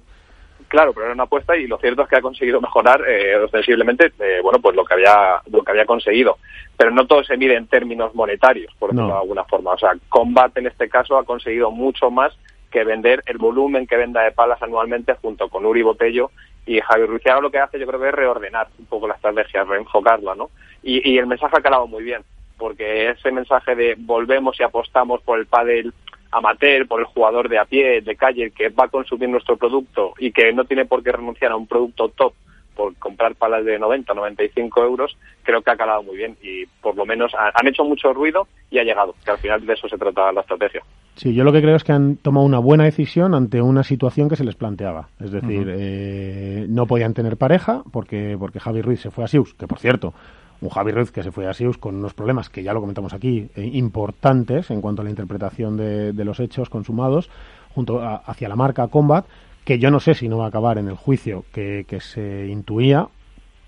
Claro, 0.69 0.93
pero 0.93 1.07
era 1.07 1.15
una 1.15 1.23
apuesta 1.23 1.57
y 1.57 1.65
lo 1.65 1.79
cierto 1.79 2.03
es 2.03 2.07
que 2.07 2.15
ha 2.15 2.21
conseguido 2.21 2.61
mejorar 2.61 3.03
eh, 3.07 3.35
ostensiblemente, 3.37 4.13
eh, 4.19 4.39
bueno, 4.43 4.59
pues 4.59 4.75
lo 4.75 4.85
que 4.85 4.93
había 4.93 5.41
lo 5.51 5.63
que 5.63 5.71
había 5.71 5.85
conseguido. 5.85 6.37
Pero 6.77 6.91
no 6.91 7.07
todo 7.07 7.23
se 7.23 7.37
mide 7.37 7.55
en 7.55 7.65
términos 7.65 8.13
monetarios, 8.13 8.71
por 8.77 8.91
decirlo 8.91 9.13
de 9.13 9.19
alguna 9.19 9.43
forma. 9.45 9.71
O 9.71 9.77
sea, 9.79 9.93
Combat 10.09 10.55
en 10.57 10.67
este 10.67 10.87
caso 10.87 11.17
ha 11.17 11.25
conseguido 11.25 11.71
mucho 11.71 12.11
más 12.11 12.37
que 12.69 12.83
vender 12.83 13.23
el 13.25 13.39
volumen 13.39 13.87
que 13.87 13.97
venda 13.97 14.21
de 14.21 14.31
palas 14.31 14.61
anualmente 14.61 15.15
junto 15.15 15.49
con 15.49 15.65
Uri 15.65 15.81
Botello 15.81 16.29
y 16.67 16.79
Javier 16.81 17.09
Ruiz. 17.09 17.23
lo 17.41 17.49
que 17.49 17.57
hace 17.57 17.79
yo 17.79 17.87
creo 17.87 17.99
que 17.99 18.09
es 18.09 18.13
reordenar 18.13 18.67
un 18.77 18.85
poco 18.85 19.07
la 19.07 19.15
estrategia, 19.15 19.63
reenfocarla, 19.63 20.35
¿no? 20.35 20.51
Y, 20.83 21.09
y 21.09 21.17
el 21.17 21.25
mensaje 21.25 21.57
ha 21.57 21.61
calado 21.63 21.87
muy 21.87 22.03
bien, 22.03 22.21
porque 22.59 23.09
ese 23.09 23.31
mensaje 23.31 23.73
de 23.73 23.95
volvemos 23.97 24.59
y 24.59 24.63
apostamos 24.63 25.19
por 25.23 25.39
el 25.39 25.47
pádel 25.47 25.93
amateur, 26.31 26.87
por 26.87 26.99
el 26.99 27.05
jugador 27.07 27.49
de 27.49 27.59
a 27.59 27.65
pie, 27.65 28.01
de 28.01 28.15
calle, 28.15 28.51
que 28.51 28.69
va 28.69 28.85
a 28.85 28.89
consumir 28.89 29.29
nuestro 29.29 29.57
producto 29.57 30.13
y 30.19 30.31
que 30.31 30.51
no 30.53 30.65
tiene 30.65 30.85
por 30.85 31.03
qué 31.03 31.11
renunciar 31.11 31.51
a 31.51 31.55
un 31.55 31.67
producto 31.67 32.09
top 32.09 32.33
por 32.79 32.95
comprar 32.95 33.35
palas 33.35 33.65
de 33.65 33.77
90, 33.77 34.13
95 34.13 34.83
euros, 34.83 35.17
creo 35.43 35.61
que 35.61 35.69
ha 35.69 35.75
calado 35.75 36.01
muy 36.01 36.15
bien 36.15 36.37
y 36.41 36.65
por 36.81 36.95
lo 36.95 37.05
menos 37.05 37.29
han 37.35 37.67
hecho 37.67 37.83
mucho 37.83 38.13
ruido 38.13 38.47
y 38.71 38.77
ha 38.77 38.85
llegado, 38.85 39.15
que 39.25 39.31
al 39.31 39.37
final 39.37 39.65
de 39.65 39.73
eso 39.73 39.89
se 39.89 39.97
trata 39.97 40.31
la 40.31 40.39
estrategia. 40.39 40.81
Sí, 41.15 41.33
yo 41.33 41.43
lo 41.43 41.51
que 41.51 41.61
creo 41.61 41.75
es 41.75 41.83
que 41.83 41.91
han 41.91 42.15
tomado 42.15 42.45
una 42.45 42.59
buena 42.59 42.85
decisión 42.85 43.35
ante 43.35 43.61
una 43.61 43.83
situación 43.83 44.29
que 44.29 44.37
se 44.37 44.45
les 44.45 44.55
planteaba. 44.55 45.09
Es 45.19 45.31
decir, 45.31 45.67
eh, 45.69 46.65
no 46.69 46.85
podían 46.85 47.13
tener 47.13 47.35
pareja 47.35 47.83
porque, 47.91 48.37
porque 48.39 48.61
Javi 48.61 48.81
Ruiz 48.81 49.01
se 49.01 49.11
fue 49.11 49.25
a 49.25 49.27
Sius, 49.27 49.53
que 49.55 49.67
por 49.67 49.79
cierto, 49.79 50.13
un 50.61 50.69
Javi 50.69 50.91
Ruiz 50.91 51.11
que 51.11 51.23
se 51.23 51.31
fue 51.31 51.47
a 51.47 51.53
Sius 51.53 51.77
con 51.77 51.95
unos 51.95 52.13
problemas 52.13 52.49
que 52.49 52.63
ya 52.63 52.73
lo 52.73 52.81
comentamos 52.81 53.13
aquí, 53.13 53.49
eh, 53.55 53.69
importantes 53.73 54.69
en 54.71 54.81
cuanto 54.81 55.01
a 55.01 55.05
la 55.05 55.09
interpretación 55.09 55.77
de, 55.77 56.25
los 56.25 56.39
hechos 56.39 56.69
consumados, 56.69 57.29
junto 57.73 58.01
hacia 58.01 58.49
la 58.49 58.55
marca 58.55 58.87
Combat, 58.87 59.25
que 59.63 59.79
yo 59.79 59.91
no 59.91 59.99
sé 59.99 60.15
si 60.15 60.27
no 60.27 60.39
va 60.39 60.45
a 60.45 60.47
acabar 60.49 60.77
en 60.77 60.87
el 60.87 60.95
juicio 60.95 61.45
que, 61.53 61.85
se 62.01 62.47
intuía, 62.47 63.07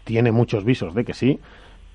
tiene 0.04 0.32
muchos 0.32 0.64
visos 0.66 0.94
de 0.94 1.06
que 1.06 1.14
sí, 1.14 1.40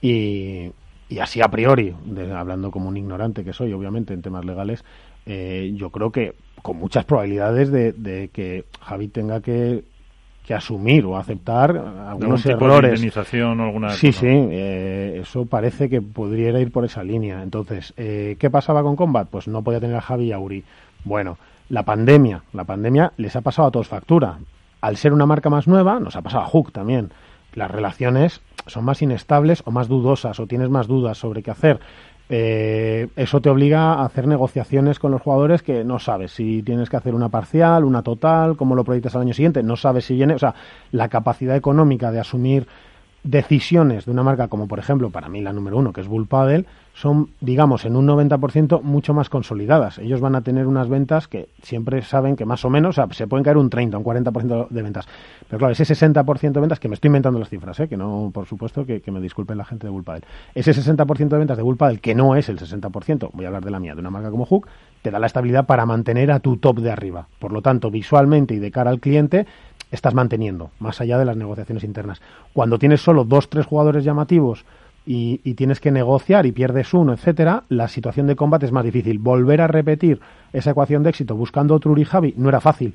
y, 0.00 0.72
así 1.20 1.40
a 1.40 1.48
priori, 1.48 1.94
hablando 2.34 2.70
como 2.70 2.88
un 2.88 2.96
ignorante 2.96 3.44
que 3.44 3.52
soy, 3.52 3.72
obviamente, 3.72 4.14
en 4.14 4.22
temas 4.22 4.44
legales, 4.44 4.84
eh, 5.26 5.72
yo 5.74 5.90
creo 5.90 6.10
que 6.10 6.34
con 6.62 6.76
muchas 6.76 7.04
probabilidades 7.04 7.70
de 7.70 8.30
que 8.32 8.64
Javi 8.80 9.08
tenga 9.08 9.40
que 9.40 9.84
que 10.46 10.54
asumir 10.54 11.04
o 11.04 11.18
aceptar 11.18 11.76
algunos 12.08 12.46
errores. 12.46 12.92
indemnización 12.92 13.58
o 13.60 13.64
alguna 13.64 13.90
sí, 13.90 14.12
sí, 14.12 14.26
eh, 14.28 15.18
eso 15.22 15.44
parece 15.46 15.88
que 15.88 16.00
podría 16.00 16.58
ir 16.60 16.70
por 16.70 16.84
esa 16.84 17.02
línea. 17.02 17.42
Entonces, 17.42 17.92
eh, 17.96 18.36
¿qué 18.38 18.48
pasaba 18.48 18.82
con 18.82 18.94
Combat? 18.94 19.28
Pues 19.28 19.48
no 19.48 19.62
podía 19.62 19.80
tener 19.80 19.96
a 19.96 20.00
Javi 20.00 20.26
y 20.26 20.32
a 20.32 20.38
Uri. 20.38 20.62
Bueno, 21.04 21.36
la 21.68 21.82
pandemia, 21.82 22.42
la 22.52 22.62
pandemia 22.62 23.12
les 23.16 23.34
ha 23.34 23.40
pasado 23.40 23.68
a 23.68 23.70
todos 23.72 23.88
factura. 23.88 24.38
Al 24.80 24.96
ser 24.96 25.12
una 25.12 25.26
marca 25.26 25.50
más 25.50 25.66
nueva, 25.66 25.98
nos 25.98 26.14
ha 26.14 26.22
pasado 26.22 26.44
a 26.44 26.46
Hook 26.46 26.70
también. 26.70 27.10
Las 27.54 27.70
relaciones 27.70 28.40
son 28.66 28.84
más 28.84 29.02
inestables 29.02 29.62
o 29.64 29.72
más 29.72 29.88
dudosas 29.88 30.38
o 30.38 30.46
tienes 30.46 30.68
más 30.68 30.86
dudas 30.86 31.18
sobre 31.18 31.42
qué 31.42 31.50
hacer. 31.50 31.80
Eh, 32.28 33.08
eso 33.14 33.40
te 33.40 33.50
obliga 33.50 33.94
a 33.94 34.04
hacer 34.04 34.26
negociaciones 34.26 34.98
con 34.98 35.12
los 35.12 35.22
jugadores 35.22 35.62
que 35.62 35.84
no 35.84 36.00
sabes 36.00 36.32
si 36.32 36.62
tienes 36.62 36.90
que 36.90 36.96
hacer 36.96 37.14
una 37.14 37.28
parcial, 37.28 37.84
una 37.84 38.02
total, 38.02 38.56
cómo 38.56 38.74
lo 38.74 38.82
proyectas 38.82 39.14
al 39.14 39.22
año 39.22 39.34
siguiente, 39.34 39.62
no 39.62 39.76
sabes 39.76 40.06
si 40.06 40.14
viene, 40.14 40.34
o 40.34 40.38
sea, 40.38 40.54
la 40.90 41.08
capacidad 41.08 41.54
económica 41.54 42.10
de 42.10 42.18
asumir 42.18 42.66
decisiones 43.26 44.06
de 44.06 44.12
una 44.12 44.22
marca 44.22 44.48
como 44.48 44.68
por 44.68 44.78
ejemplo 44.78 45.10
para 45.10 45.28
mí 45.28 45.40
la 45.40 45.52
número 45.52 45.76
uno 45.76 45.92
que 45.92 46.00
es 46.00 46.08
Bull 46.08 46.26
Paddle 46.26 46.64
son 46.94 47.30
digamos 47.40 47.84
en 47.84 47.96
un 47.96 48.06
90% 48.06 48.80
mucho 48.82 49.12
más 49.12 49.28
consolidadas. 49.28 49.98
Ellos 49.98 50.20
van 50.20 50.34
a 50.34 50.40
tener 50.40 50.66
unas 50.66 50.88
ventas 50.88 51.28
que 51.28 51.50
siempre 51.62 52.00
saben 52.02 52.36
que 52.36 52.46
más 52.46 52.64
o 52.64 52.70
menos 52.70 52.98
se 53.10 53.26
pueden 53.26 53.44
caer 53.44 53.58
un 53.58 53.68
30 53.68 53.98
un 53.98 54.04
40% 54.04 54.68
de 54.68 54.82
ventas. 54.82 55.06
Pero 55.48 55.58
claro 55.58 55.72
ese 55.72 55.84
60% 55.84 56.52
de 56.52 56.60
ventas 56.60 56.80
que 56.80 56.88
me 56.88 56.94
estoy 56.94 57.08
inventando 57.08 57.38
las 57.38 57.50
cifras 57.50 57.78
¿eh? 57.80 57.88
que 57.88 57.96
no 57.96 58.30
por 58.32 58.46
supuesto 58.46 58.86
que, 58.86 59.02
me 59.10 59.20
disculpen 59.20 59.58
la 59.58 59.64
gente 59.64 59.86
de 59.86 59.90
Bull 59.90 60.04
Paddle 60.04 60.24
ese 60.54 60.72
60% 60.72 61.28
de 61.28 61.38
ventas 61.38 61.56
de 61.56 61.62
Bull 61.62 61.76
Paddle 61.76 61.98
que 61.98 62.14
no 62.14 62.36
es 62.36 62.48
el 62.48 62.58
60% 62.58 63.30
voy 63.32 63.44
a 63.44 63.48
hablar 63.48 63.64
de 63.64 63.70
la 63.70 63.80
mía 63.80 63.94
de 63.94 64.00
una 64.00 64.10
marca 64.10 64.30
como 64.30 64.46
Hook 64.46 64.66
te 65.06 65.12
da 65.12 65.20
la 65.20 65.26
estabilidad 65.26 65.66
para 65.66 65.86
mantener 65.86 66.32
a 66.32 66.40
tu 66.40 66.56
top 66.56 66.80
de 66.80 66.90
arriba. 66.90 67.28
Por 67.38 67.52
lo 67.52 67.62
tanto 67.62 67.92
visualmente 67.92 68.54
y 68.54 68.58
de 68.58 68.72
cara 68.72 68.90
al 68.90 68.98
cliente 68.98 69.46
estás 69.90 70.14
manteniendo, 70.14 70.70
más 70.78 71.00
allá 71.00 71.18
de 71.18 71.24
las 71.24 71.36
negociaciones 71.36 71.84
internas. 71.84 72.20
Cuando 72.52 72.78
tienes 72.78 73.00
solo 73.00 73.24
dos, 73.24 73.48
tres 73.48 73.66
jugadores 73.66 74.04
llamativos 74.04 74.64
y, 75.04 75.54
tienes 75.54 75.80
que 75.80 75.92
negociar 75.92 76.46
y 76.46 76.52
pierdes 76.52 76.92
uno, 76.92 77.12
etcétera, 77.12 77.62
la 77.68 77.86
situación 77.88 78.26
de 78.26 78.36
combate 78.36 78.66
es 78.66 78.72
más 78.72 78.84
difícil. 78.84 79.18
Volver 79.18 79.60
a 79.60 79.68
repetir 79.68 80.20
esa 80.52 80.70
ecuación 80.70 81.02
de 81.02 81.10
éxito 81.10 81.36
buscando 81.36 81.74
otro 81.74 81.92
Uri 81.92 82.04
Javi 82.04 82.34
no 82.36 82.48
era 82.48 82.60
fácil. 82.60 82.94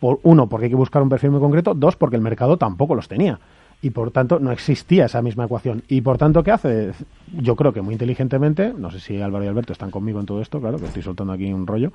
Por, 0.00 0.18
uno, 0.22 0.48
porque 0.48 0.64
hay 0.64 0.70
que 0.70 0.76
buscar 0.76 1.02
un 1.02 1.10
perfil 1.10 1.32
muy 1.32 1.40
concreto. 1.40 1.74
Dos, 1.74 1.96
porque 1.96 2.16
el 2.16 2.22
mercado 2.22 2.56
tampoco 2.56 2.94
los 2.94 3.06
tenía. 3.06 3.38
Y 3.82 3.90
por 3.90 4.10
tanto, 4.10 4.38
no 4.38 4.52
existía 4.52 5.06
esa 5.06 5.22
misma 5.22 5.44
ecuación. 5.46 5.82
Y 5.88 6.02
por 6.02 6.18
tanto, 6.18 6.42
¿qué 6.42 6.50
hace? 6.50 6.92
Yo 7.32 7.56
creo 7.56 7.72
que 7.72 7.80
muy 7.80 7.94
inteligentemente, 7.94 8.74
no 8.76 8.90
sé 8.90 9.00
si 9.00 9.20
Álvaro 9.20 9.44
y 9.44 9.48
Alberto 9.48 9.72
están 9.72 9.90
conmigo 9.90 10.20
en 10.20 10.26
todo 10.26 10.42
esto, 10.42 10.60
claro, 10.60 10.78
que 10.78 10.86
estoy 10.86 11.02
soltando 11.02 11.32
aquí 11.32 11.50
un 11.52 11.66
rollo. 11.66 11.92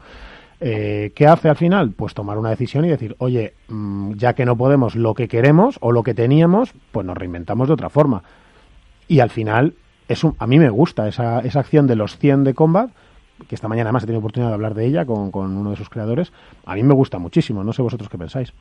Eh, 0.61 1.11
¿Qué 1.13 1.27
hace 1.27 1.49
al 1.49 1.57
final? 1.57 1.91
Pues 1.91 2.13
tomar 2.13 2.37
una 2.37 2.49
decisión 2.49 2.85
y 2.85 2.89
decir, 2.89 3.15
oye, 3.19 3.53
mm, 3.67 4.13
ya 4.13 4.33
que 4.33 4.45
no 4.45 4.55
podemos 4.55 4.95
lo 4.95 5.13
que 5.13 5.27
queremos 5.27 5.77
o 5.81 5.91
lo 5.91 6.01
que 6.01 6.13
teníamos, 6.13 6.73
pues 6.91 7.05
nos 7.05 7.17
reinventamos 7.17 7.67
de 7.67 7.73
otra 7.73 7.89
forma. 7.89 8.23
Y 9.07 9.19
al 9.19 9.29
final, 9.29 9.75
es 10.07 10.23
a 10.23 10.47
mí 10.47 10.57
me 10.57 10.69
gusta 10.69 11.07
esa, 11.07 11.39
esa 11.41 11.59
acción 11.59 11.87
de 11.87 11.95
los 11.95 12.17
100 12.17 12.45
de 12.45 12.53
Combat, 12.53 12.89
que 13.47 13.55
esta 13.55 13.67
mañana 13.67 13.89
además 13.89 14.03
he 14.03 14.05
tenido 14.07 14.19
oportunidad 14.19 14.49
de 14.49 14.55
hablar 14.55 14.73
de 14.73 14.85
ella 14.85 15.05
con, 15.05 15.31
uno 15.33 15.69
de 15.69 15.75
sus 15.75 15.89
creadores. 15.89 16.31
A 16.65 16.75
mí 16.75 16.83
me 16.83 16.93
gusta 16.93 17.19
muchísimo, 17.19 17.63
no 17.63 17.73
sé 17.73 17.81
vosotros 17.81 18.09
qué 18.09 18.17
pensáis. 18.17 18.53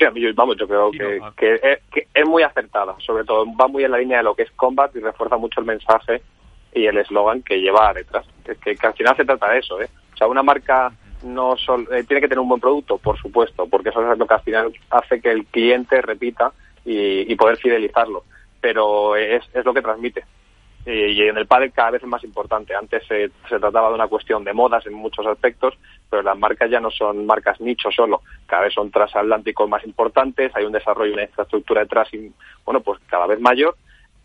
Sí, 0.00 0.06
a 0.06 0.10
mí, 0.10 0.32
vamos, 0.32 0.56
yo 0.56 0.66
creo 0.66 0.90
que, 0.90 1.20
que, 1.36 2.08
es, 2.14 2.26
muy 2.26 2.42
acertada, 2.42 2.96
sobre 3.04 3.24
todo 3.24 3.44
va 3.54 3.68
muy 3.68 3.84
en 3.84 3.90
la 3.90 3.98
línea 3.98 4.16
de 4.16 4.24
lo 4.24 4.34
que 4.34 4.44
es 4.44 4.50
Combat 4.52 4.96
y 4.96 5.00
refuerza 5.00 5.36
mucho 5.36 5.60
el 5.60 5.66
mensaje 5.66 6.22
y 6.72 6.86
el 6.86 6.96
eslogan 6.96 7.42
que 7.42 7.60
lleva 7.60 7.92
detrás. 7.92 8.24
Que, 8.42 8.76
que, 8.76 8.86
al 8.86 8.94
final 8.94 9.14
se 9.14 9.26
trata 9.26 9.50
de 9.50 9.58
eso, 9.58 9.78
¿eh? 9.78 9.90
sea, 10.20 10.28
una 10.28 10.42
marca 10.42 10.92
no 11.22 11.54
eh, 11.54 12.04
tiene 12.04 12.20
que 12.20 12.28
tener 12.28 12.38
un 12.38 12.48
buen 12.48 12.60
producto, 12.60 12.98
por 12.98 13.18
supuesto, 13.18 13.66
porque 13.66 13.88
eso 13.88 14.00
es 14.12 14.18
lo 14.18 14.26
que 14.26 14.34
al 14.34 14.42
final 14.42 14.72
hace 14.90 15.20
que 15.20 15.30
el 15.30 15.46
cliente 15.46 16.00
repita 16.00 16.52
y, 16.84 17.34
poder 17.36 17.56
fidelizarlo. 17.56 18.24
Pero 18.60 19.16
es, 19.16 19.42
es 19.54 19.64
lo 19.64 19.74
que 19.74 19.82
transmite. 19.82 20.24
Y, 20.86 21.22
en 21.22 21.36
el 21.36 21.46
pádel 21.46 21.72
cada 21.72 21.90
vez 21.90 22.02
es 22.02 22.08
más 22.08 22.24
importante. 22.24 22.74
Antes 22.74 23.06
se, 23.06 23.30
trataba 23.48 23.88
de 23.88 23.94
una 23.94 24.08
cuestión 24.08 24.44
de 24.44 24.52
modas 24.52 24.86
en 24.86 24.94
muchos 24.94 25.26
aspectos, 25.26 25.74
pero 26.08 26.22
las 26.22 26.38
marcas 26.38 26.70
ya 26.70 26.80
no 26.80 26.90
son 26.90 27.26
marcas 27.26 27.60
nicho 27.60 27.90
solo. 27.90 28.22
Cada 28.46 28.62
vez 28.62 28.74
son 28.74 28.90
transatlánticos 28.90 29.68
más 29.68 29.84
importantes, 29.84 30.50
hay 30.54 30.64
un 30.64 30.72
desarrollo, 30.72 31.12
una 31.12 31.24
infraestructura 31.24 31.82
detrás, 31.82 32.12
y, 32.14 32.32
bueno, 32.64 32.80
pues 32.80 32.98
cada 33.08 33.26
vez 33.26 33.40
mayor 33.40 33.76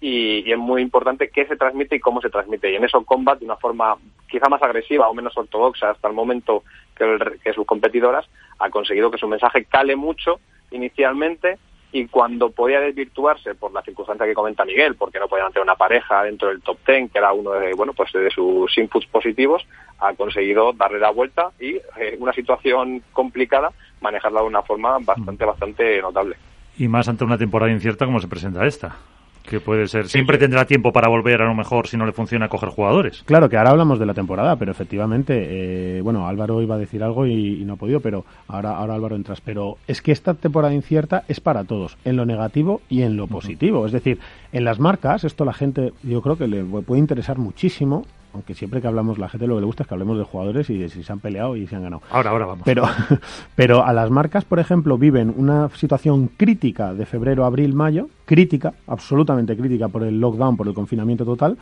y, 0.05 0.51
es 0.51 0.57
muy 0.57 0.81
importante 0.81 1.29
qué 1.29 1.45
se 1.45 1.55
transmite 1.55 1.95
y 1.95 1.99
cómo 1.99 2.21
se 2.21 2.29
transmite. 2.29 2.71
Y 2.71 2.75
en 2.75 2.83
eso 2.83 3.03
Combat, 3.03 3.39
de 3.39 3.45
una 3.45 3.55
forma 3.55 3.95
quizá 4.27 4.49
más 4.49 4.61
agresiva 4.61 5.09
o 5.09 5.13
menos 5.13 5.35
ortodoxa 5.37 5.91
hasta 5.91 6.07
el 6.07 6.13
momento 6.13 6.63
que, 6.95 7.53
sus 7.53 7.65
competidoras, 7.65 8.25
ha 8.59 8.69
conseguido 8.69 9.11
que 9.11 9.17
su 9.17 9.27
mensaje 9.27 9.65
cale 9.65 9.95
mucho 9.95 10.39
inicialmente 10.71 11.57
y 11.95 12.07
cuando 12.07 12.49
podía 12.49 12.81
desvirtuarse 12.81 13.55
por 13.55 13.71
la 13.71 13.81
circunstancia 13.81 14.25
que 14.25 14.33
comenta 14.33 14.65
Miguel, 14.65 14.95
porque 14.95 15.17
no 15.17 15.29
podían 15.29 15.53
tener 15.53 15.63
una 15.63 15.77
pareja 15.77 16.23
dentro 16.23 16.49
del 16.49 16.61
top 16.61 16.77
ten, 16.85 17.07
que 17.07 17.19
era 17.19 17.31
uno 17.31 17.51
de, 17.51 17.73
bueno, 17.73 17.93
pues 17.93 18.11
de 18.11 18.29
sus 18.31 18.77
inputs 18.77 19.05
positivos, 19.05 19.65
ha 19.99 20.13
conseguido 20.13 20.73
darle 20.73 20.99
la 20.99 21.11
vuelta 21.11 21.51
y 21.57 21.75
eh, 21.75 22.17
una 22.19 22.33
situación 22.33 23.01
complicada 23.13 23.71
manejarla 24.01 24.41
de 24.41 24.47
una 24.47 24.61
forma 24.61 24.97
bastante, 24.99 25.45
bastante 25.45 26.01
notable. 26.01 26.35
Y 26.77 26.89
más 26.89 27.07
ante 27.07 27.23
una 27.23 27.37
temporada 27.37 27.71
incierta 27.71 28.05
como 28.05 28.19
se 28.19 28.27
presenta 28.27 28.65
esta 28.67 28.97
que 29.45 29.59
puede 29.59 29.87
ser. 29.87 30.07
Siempre 30.07 30.37
tendrá 30.37 30.65
tiempo 30.65 30.91
para 30.91 31.07
volver, 31.07 31.41
a 31.41 31.45
lo 31.45 31.55
mejor, 31.55 31.87
si 31.87 31.97
no 31.97 32.05
le 32.05 32.11
funciona, 32.11 32.49
coger 32.49 32.69
jugadores. 32.69 33.23
Claro, 33.25 33.49
que 33.49 33.57
ahora 33.57 33.71
hablamos 33.71 33.99
de 33.99 34.05
la 34.05 34.13
temporada, 34.13 34.55
pero 34.55 34.71
efectivamente, 34.71 35.97
eh, 35.97 36.01
bueno, 36.01 36.27
Álvaro 36.27 36.61
iba 36.61 36.75
a 36.75 36.77
decir 36.77 37.03
algo 37.03 37.25
y, 37.25 37.63
no 37.65 37.73
ha 37.73 37.77
podido, 37.77 37.99
pero 37.99 38.25
ahora, 38.47 38.77
ahora 38.77 38.95
Álvaro 38.95 39.15
entras. 39.15 39.41
Pero 39.41 39.77
es 39.87 40.01
que 40.01 40.11
esta 40.11 40.33
temporada 40.33 40.73
incierta 40.73 41.23
es 41.27 41.39
para 41.39 41.63
todos, 41.63 41.97
en 42.05 42.15
lo 42.15 42.25
negativo 42.25 42.81
y 42.89 43.03
en 43.03 43.17
lo 43.17 43.27
positivo. 43.27 43.85
Es 43.85 43.91
decir, 43.91 44.19
en 44.51 44.63
las 44.63 44.79
marcas, 44.79 45.23
esto 45.23 45.45
la 45.45 45.53
gente, 45.53 45.93
yo 46.03 46.21
creo 46.21 46.37
que 46.37 46.47
le 46.47 46.63
puede 46.63 46.99
interesar 46.99 47.37
muchísimo 47.37 48.05
aunque 48.35 48.53
siempre 48.53 48.81
que 48.81 48.87
hablamos, 48.87 49.17
la 49.17 49.29
gente 49.29 49.47
lo 49.47 49.55
que 49.55 49.61
le 49.61 49.65
gusta 49.65 49.83
es 49.83 49.87
que 49.87 49.95
hablemos 49.95 50.17
de 50.17 50.25
jugadores 50.25 50.69
y 50.69 50.77
de 50.77 50.89
si 50.89 51.03
se 51.03 51.13
han 51.13 51.19
peleado 51.19 51.55
y 51.55 51.65
si 51.67 51.73
han 51.73 51.83
ganado. 51.83 52.01
Ahora, 52.11 52.31
ahora 52.31 52.45
vamos. 52.45 52.63
Pero, 52.65 52.83
pero 53.55 53.85
a 53.85 53.93
las 53.93 54.11
marcas, 54.11 54.43
por 54.43 54.59
ejemplo, 54.59 54.97
viven 54.97 55.33
una 55.35 55.69
situación 55.69 56.29
crítica 56.35 56.93
de 56.93 57.05
febrero, 57.05 57.45
abril, 57.45 57.73
mayo, 57.73 58.09
crítica, 58.25 58.73
absolutamente 58.87 59.55
crítica 59.55 59.87
por 59.87 60.03
el 60.03 60.19
lockdown, 60.19 60.57
por 60.57 60.67
el 60.67 60.73
confinamiento 60.73 61.23
total, 61.23 61.57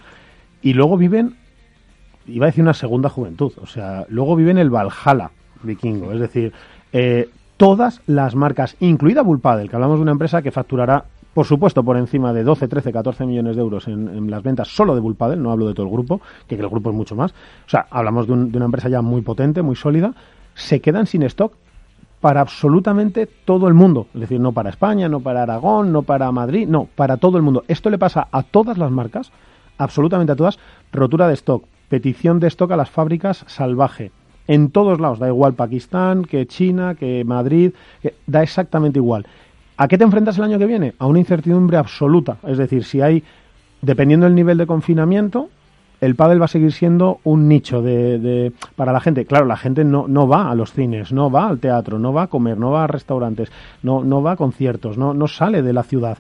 y 0.63 0.74
luego 0.74 0.98
viven, 0.98 1.36
iba 2.25 2.48
a 2.48 2.50
decir 2.50 2.63
una 2.63 2.74
segunda 2.74 3.08
juventud, 3.08 3.53
o 3.62 3.68
sea, 3.68 4.08
luego 4.10 4.36
viven 4.36 4.58
el 4.58 4.72
Valhalla 4.72 5.30
vikingo, 5.62 6.12
es 6.12 6.20
decir, 6.20 6.53
eh, 6.92 7.30
todas 7.58 8.01
las 8.08 8.34
marcas, 8.34 8.75
incluida 8.80 9.22
Bullpadel, 9.22 9.70
que 9.70 9.75
hablamos 9.75 10.00
de 10.00 10.03
una 10.03 10.12
empresa 10.12 10.42
que 10.42 10.51
facturará 10.51 11.06
por 11.34 11.46
supuesto, 11.46 11.84
por 11.84 11.98
encima 11.98 12.32
de 12.32 12.44
12, 12.44 12.68
13, 12.68 12.92
14 12.92 13.25
millones 13.25 13.56
de 13.56 13.62
euros 13.62 13.88
en, 13.88 14.30
las 14.30 14.44
ventas 14.44 14.68
solo 14.68 14.94
de 14.94 15.02
Bullpadel, 15.02 15.42
no 15.42 15.52
hablo 15.52 15.68
de 15.68 15.74
todo 15.74 15.86
el 15.88 15.92
grupo, 15.92 16.22
que 16.48 16.56
el 16.56 16.70
grupo 16.70 16.92
es 16.92 16.96
mucho 16.96 17.16
más. 17.16 17.32
O 17.66 17.70
sea, 17.70 17.88
hablamos 17.90 18.28
de, 18.28 18.34
una 18.34 18.66
empresa 18.66 18.90
ya 18.90 19.02
muy 19.02 19.22
potente, 19.22 19.62
muy 19.62 19.75
sólida. 19.75 20.13
Se 20.54 20.80
quedan 20.80 21.08
sin 21.08 21.24
stock 21.24 21.54
para 22.22 22.42
absolutamente 22.42 23.25
todo 23.25 23.68
el 23.68 23.74
mundo. 23.74 24.08
Es 24.13 24.22
decir, 24.22 24.40
no 24.40 24.52
para 24.52 24.70
España, 24.70 25.10
no 25.10 25.22
para 25.22 25.44
Aragón, 25.44 25.92
no 25.92 26.04
para 26.04 26.32
Madrid, 26.32 26.68
no, 26.68 26.88
para 26.96 27.18
todo 27.18 27.38
el 27.38 27.44
mundo. 27.44 27.63
Esto 27.68 27.90
le 27.90 27.98
pasa 27.98 28.28
a 28.32 28.44
todas 28.44 28.78
las 28.78 28.92
marcas, 28.92 29.32
absolutamente 29.78 30.34
a 30.34 30.36
todas. 30.36 30.60
Rotura 30.92 31.28
de 31.28 31.34
stock, 31.34 31.66
petición 31.90 32.40
de 32.40 32.48
stock 32.48 32.72
a 32.72 32.78
las 32.78 32.92
fábricas 32.92 33.44
salvaje. 33.48 34.12
En 34.48 34.72
todos 34.72 35.00
lados, 35.00 35.20
da 35.20 35.28
igual 35.28 35.54
Pakistán, 35.54 36.25
que 36.25 36.46
China, 36.46 36.96
que 36.96 37.24
Madrid, 37.24 37.72
que 38.02 38.16
da 38.28 38.44
exactamente 38.44 39.00
igual. 39.00 39.25
¿A 39.84 39.88
qué 39.90 39.98
te 39.98 40.06
enfrentas 40.06 40.38
el 40.38 40.46
año 40.46 40.58
que 40.58 40.66
viene? 40.66 40.94
A 40.98 41.08
una 41.08 41.20
incertidumbre 41.20 41.75
absoluta. 41.75 42.38
Es 42.48 42.58
decir, 42.58 42.86
si 42.86 43.02
hay, 43.02 43.22
dependiendo 43.82 44.25
del 44.25 44.34
nivel 44.34 44.58
de 44.58 44.66
confinamiento, 44.66 45.50
el 46.00 46.16
pádel 46.16 46.40
va 46.40 46.46
a 46.46 46.48
seguir 46.48 46.72
siendo 46.72 47.20
un 47.25 47.50
nicho 47.50 47.82
de, 47.82 48.54
para 48.78 48.94
la 48.94 49.02
gente. 49.02 49.25
Claro, 49.25 49.46
la 49.46 49.58
gente 49.58 49.84
no, 49.84 50.08
no 50.08 50.25
va 50.25 50.50
a 50.50 50.56
los 50.56 50.72
cines, 50.72 51.12
no 51.12 51.30
va 51.30 51.50
al 51.50 51.60
teatro, 51.60 52.00
no 52.00 52.13
va 52.13 52.24
a 52.24 52.28
comer, 52.28 52.58
no 52.58 52.72
va 52.72 52.86
a 52.86 52.88
restaurantes, 52.88 53.52
no, 53.82 54.06
no 54.06 54.24
va 54.24 54.32
a 54.32 54.36
conciertos, 54.38 54.98
no, 54.98 55.13
no 55.13 55.28
sale 55.28 55.62
de 55.62 55.74
la 55.74 55.84
ciudad. 55.84 56.18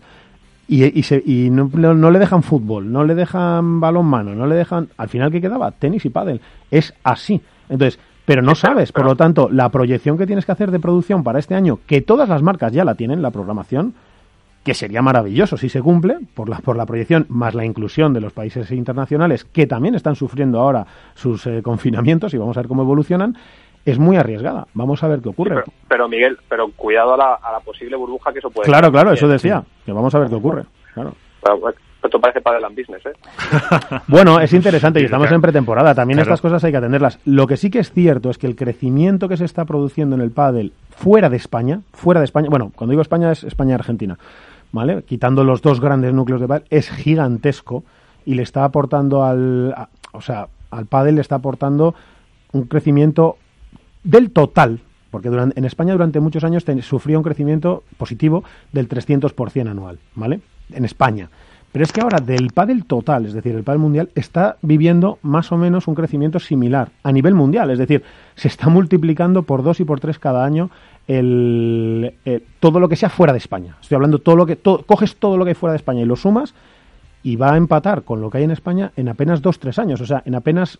Y, 0.67 0.99
y, 0.99 1.03
se, 1.03 1.23
y 1.25 1.49
no, 1.49 1.69
no, 1.73 2.11
le 2.11 2.19
dejan 2.19 2.43
fútbol, 2.43 2.91
no 2.91 3.05
le 3.05 3.15
dejan 3.15 3.79
balón 3.79 4.07
mano, 4.07 4.35
no 4.35 4.45
le 4.45 4.55
dejan... 4.55 4.89
Al 4.97 5.07
final, 5.07 5.31
¿qué 5.31 5.39
quedaba? 5.39 5.71
Tenis 5.71 6.03
y 6.03 6.09
pádel. 6.09 6.41
Es 6.69 6.93
así. 7.01 7.39
Entonces, 7.69 7.97
pero 8.25 8.41
no 8.41 8.55
sabes. 8.55 8.91
Por 8.91 9.05
lo 9.05 9.15
tanto, 9.15 9.49
la 9.51 9.69
proyección 9.69 10.17
que 10.17 10.27
tienes 10.27 10.45
que 10.45 10.51
hacer 10.51 10.71
de 10.71 10.79
producción 10.79 11.23
para 11.23 11.39
este 11.39 11.55
año, 11.55 11.79
que 11.87 12.01
todas 12.01 12.29
las 12.29 12.41
marcas 12.41 12.71
ya 12.71 12.85
la 12.85 12.95
tienen, 12.95 13.21
la 13.21 13.31
programación, 13.31 13.93
que 14.63 14.73
sería 14.73 15.01
maravilloso 15.01 15.57
si 15.57 15.67
se 15.67 15.81
cumple, 15.81 16.17
por 16.33 16.47
la, 16.47 16.59
por 16.59 16.77
la 16.77 16.85
proyección, 16.85 17.25
más 17.29 17.53
la 17.53 17.65
inclusión 17.65 18.13
de 18.13 18.21
los 18.21 18.31
países 18.31 18.71
internacionales, 18.71 19.43
que 19.43 19.67
también 19.67 19.95
están 19.95 20.15
sufriendo 20.15 20.59
ahora 20.59 20.85
sus 21.15 21.45
eh, 21.47 21.61
confinamientos 21.61 22.33
y 22.33 22.37
vamos 22.37 22.55
a 22.55 22.61
ver 22.61 22.69
cómo 22.69 22.83
evolucionan, 22.83 23.35
es 23.85 23.99
muy 23.99 24.15
arriesgada. 24.15 24.67
Vamos 24.73 25.03
a 25.03 25.09
ver 25.09 25.19
qué 25.19 25.29
ocurre. 25.29 25.63
pero, 25.89 26.07
Miguel, 26.07 26.37
pero 26.47 26.69
cuidado 26.71 27.15
a 27.15 27.17
la, 27.17 27.33
a 27.33 27.51
la, 27.51 27.59
posible 27.59 27.97
burbuja 27.97 28.31
que 28.31 28.39
eso 28.39 28.49
puede 28.49 28.67
Claro, 28.67 28.89
claro, 28.91 29.11
eso 29.11 29.27
decía, 29.27 29.63
que 29.85 29.91
vamos 29.91 30.15
a 30.15 30.19
ver 30.19 30.29
qué 30.29 30.35
ocurre. 30.35 30.63
Claro. 30.93 31.13
Esto 32.03 32.19
parece 32.19 32.41
para 32.41 32.57
el 32.57 32.65
business, 32.75 33.05
¿eh? 33.05 33.13
bueno, 34.07 34.39
es 34.39 34.51
interesante 34.53 34.99
y 35.01 35.05
estamos 35.05 35.31
en 35.31 35.41
pretemporada. 35.41 35.95
También 35.95 36.19
estas 36.19 36.41
cosas 36.41 36.63
hay 36.63 36.71
que 36.71 36.77
atenderlas. 36.77 37.19
Lo 37.25 37.47
que 37.47 37.57
sí 37.57 37.69
que 37.69 37.79
es 37.79 37.91
cierto 37.91 38.29
es 38.29 38.37
que 38.37 38.47
el 38.47 38.55
crecimiento 38.55 39.29
que 39.29 39.37
se 39.37 39.45
está 39.45 39.65
produciendo 39.65 40.15
en 40.15 40.21
el 40.21 40.31
pádel 40.31 40.73
fuera 40.89 41.29
de 41.29 41.37
España, 41.37 41.81
fuera 41.93 42.19
de 42.19 42.25
España, 42.25 42.49
bueno, 42.49 42.71
cuando 42.75 42.91
digo 42.91 43.01
España 43.01 43.31
es 43.31 43.43
España-Argentina, 43.43 44.17
¿vale? 44.71 45.03
Quitando 45.03 45.43
los 45.43 45.61
dos 45.61 45.79
grandes 45.79 46.13
núcleos 46.13 46.41
de 46.41 46.47
pádel, 46.47 46.67
es 46.69 46.89
gigantesco 46.89 47.83
y 48.25 48.33
le 48.33 48.43
está 48.43 48.65
aportando 48.65 49.23
al, 49.23 49.73
o 50.11 50.21
sea, 50.21 50.47
al 50.71 50.85
pádel 50.85 51.15
le 51.15 51.21
está 51.21 51.35
aportando 51.35 51.95
un 52.51 52.63
crecimiento 52.63 53.37
del 54.03 54.31
total, 54.31 54.79
porque 55.09 55.29
durante, 55.29 55.57
en 55.57 55.65
España 55.65 55.93
durante 55.93 56.19
muchos 56.19 56.43
años 56.43 56.65
sufrió 56.81 57.17
un 57.17 57.23
crecimiento 57.23 57.83
positivo 57.97 58.43
del 58.71 58.89
300% 58.89 59.69
anual, 59.69 59.99
¿vale? 60.15 60.41
En 60.71 60.85
España. 60.85 61.29
Pero 61.73 61.83
es 61.83 61.91
que 61.91 62.01
ahora 62.01 62.19
del 62.19 62.51
pádel 62.53 62.85
total, 62.85 63.25
es 63.25 63.33
decir, 63.33 63.55
el 63.55 63.63
pádel 63.63 63.81
mundial, 63.81 64.09
está 64.13 64.57
viviendo 64.61 65.17
más 65.23 65.51
o 65.51 65.57
menos 65.57 65.87
un 65.87 65.95
crecimiento 65.95 66.39
similar 66.39 66.89
a 67.01 67.11
nivel 67.11 67.33
mundial. 67.33 67.71
Es 67.71 67.79
decir, 67.79 68.03
se 68.35 68.47
está 68.47 68.69
multiplicando 68.69 69.41
por 69.41 69.63
dos 69.63 69.79
y 69.79 69.83
por 69.83 69.99
tres 69.99 70.19
cada 70.19 70.45
año 70.45 70.69
el, 71.07 72.13
todo 72.59 72.79
lo 72.79 72.87
que 72.87 72.95
sea 72.95 73.09
fuera 73.09 73.33
de 73.33 73.39
España. 73.39 73.75
Estoy 73.81 73.95
hablando 73.95 74.19
todo 74.19 74.35
lo 74.35 74.45
que 74.45 74.57
coges 74.85 75.15
todo 75.15 75.35
lo 75.35 75.45
que 75.45 75.49
hay 75.49 75.55
fuera 75.55 75.71
de 75.71 75.77
España 75.77 76.01
y 76.01 76.05
lo 76.05 76.15
sumas 76.15 76.53
y 77.23 77.37
va 77.37 77.53
a 77.53 77.57
empatar 77.57 78.03
con 78.03 78.21
lo 78.21 78.29
que 78.29 78.37
hay 78.37 78.43
en 78.43 78.51
España 78.51 78.91
en 78.95 79.09
apenas 79.09 79.41
dos 79.41 79.57
tres 79.57 79.79
años. 79.79 79.99
O 79.99 80.05
sea, 80.05 80.21
en 80.25 80.35
apenas 80.35 80.77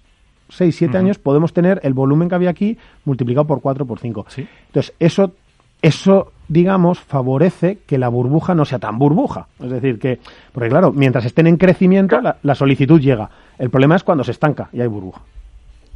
seis 0.47 0.75
siete 0.75 0.99
años 0.99 1.17
podemos 1.17 1.53
tener 1.53 1.79
el 1.81 1.95
volumen 1.95 2.29
que 2.29 2.35
había 2.35 2.51
aquí 2.51 2.77
multiplicado 3.03 3.47
por 3.47 3.61
cuatro 3.61 3.87
por 3.87 3.97
cinco. 3.97 4.27
Entonces 4.67 4.93
eso 4.99 5.31
eso 5.83 6.33
digamos, 6.47 6.99
favorece 6.99 7.79
que 7.87 7.97
la 7.97 8.09
burbuja 8.09 8.53
no 8.53 8.65
sea 8.65 8.79
tan 8.79 8.99
burbuja. 8.99 9.47
Es 9.61 9.69
decir, 9.69 9.99
que, 9.99 10.19
porque 10.51 10.69
claro, 10.69 10.91
mientras 10.91 11.25
estén 11.25 11.47
en 11.47 11.57
crecimiento, 11.57 12.19
la, 12.21 12.55
solicitud 12.55 12.99
llega. 12.99 13.29
El 13.57 13.69
problema 13.69 13.95
es 13.95 14.03
cuando 14.03 14.23
se 14.23 14.31
estanca 14.31 14.69
y 14.71 14.81
hay 14.81 14.87
burbuja. 14.87 15.21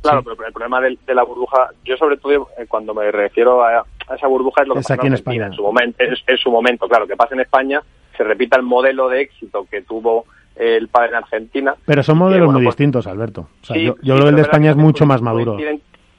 Claro, 0.02 0.24
pero 0.24 0.48
el 0.48 0.54
problema 0.54 0.80
de, 0.82 0.98
la 1.14 1.24
burbuja, 1.24 1.70
yo 1.84 1.98
sobre 1.98 2.18
todo 2.18 2.50
eh, 2.58 2.66
cuando 2.68 2.94
me 2.94 3.12
refiero 3.12 3.64
a, 3.64 3.84
esa 4.16 4.28
burbuja 4.28 4.62
es 4.62 4.68
lo 4.68 4.76
que 4.76 4.80
pasa 4.82 4.94
aquí 4.94 5.08
en 5.08 5.14
España. 5.14 5.48
En 5.48 5.54
su, 5.54 5.64
momento, 5.64 5.98
en, 6.00 6.38
su 6.38 6.52
momento, 6.52 6.88
claro, 6.88 7.08
que 7.08 7.16
pasa 7.16 7.36
en 7.36 7.42
España, 7.42 7.82
se 8.16 8.24
repita 8.24 8.58
el 8.58 8.64
modelo 8.64 9.10
de 9.10 9.22
éxito 9.22 9.68
que 9.70 9.82
tuvo 9.82 10.26
el 10.56 10.88
padre 10.88 11.10
en 11.10 11.16
Argentina. 11.16 11.76
Pero 11.86 12.04
son 12.04 12.18
modelos 12.18 12.48
muy 12.48 12.64
pues 12.64 12.76
distintos, 12.76 13.06
Alberto. 13.06 13.48
yo, 13.70 13.96
creo 13.96 14.24
que 14.24 14.30
el 14.30 14.36
de 14.36 14.42
España 14.42 14.72
es 14.72 14.78
mucho 14.78 15.06
más 15.06 15.22
maduro 15.22 15.58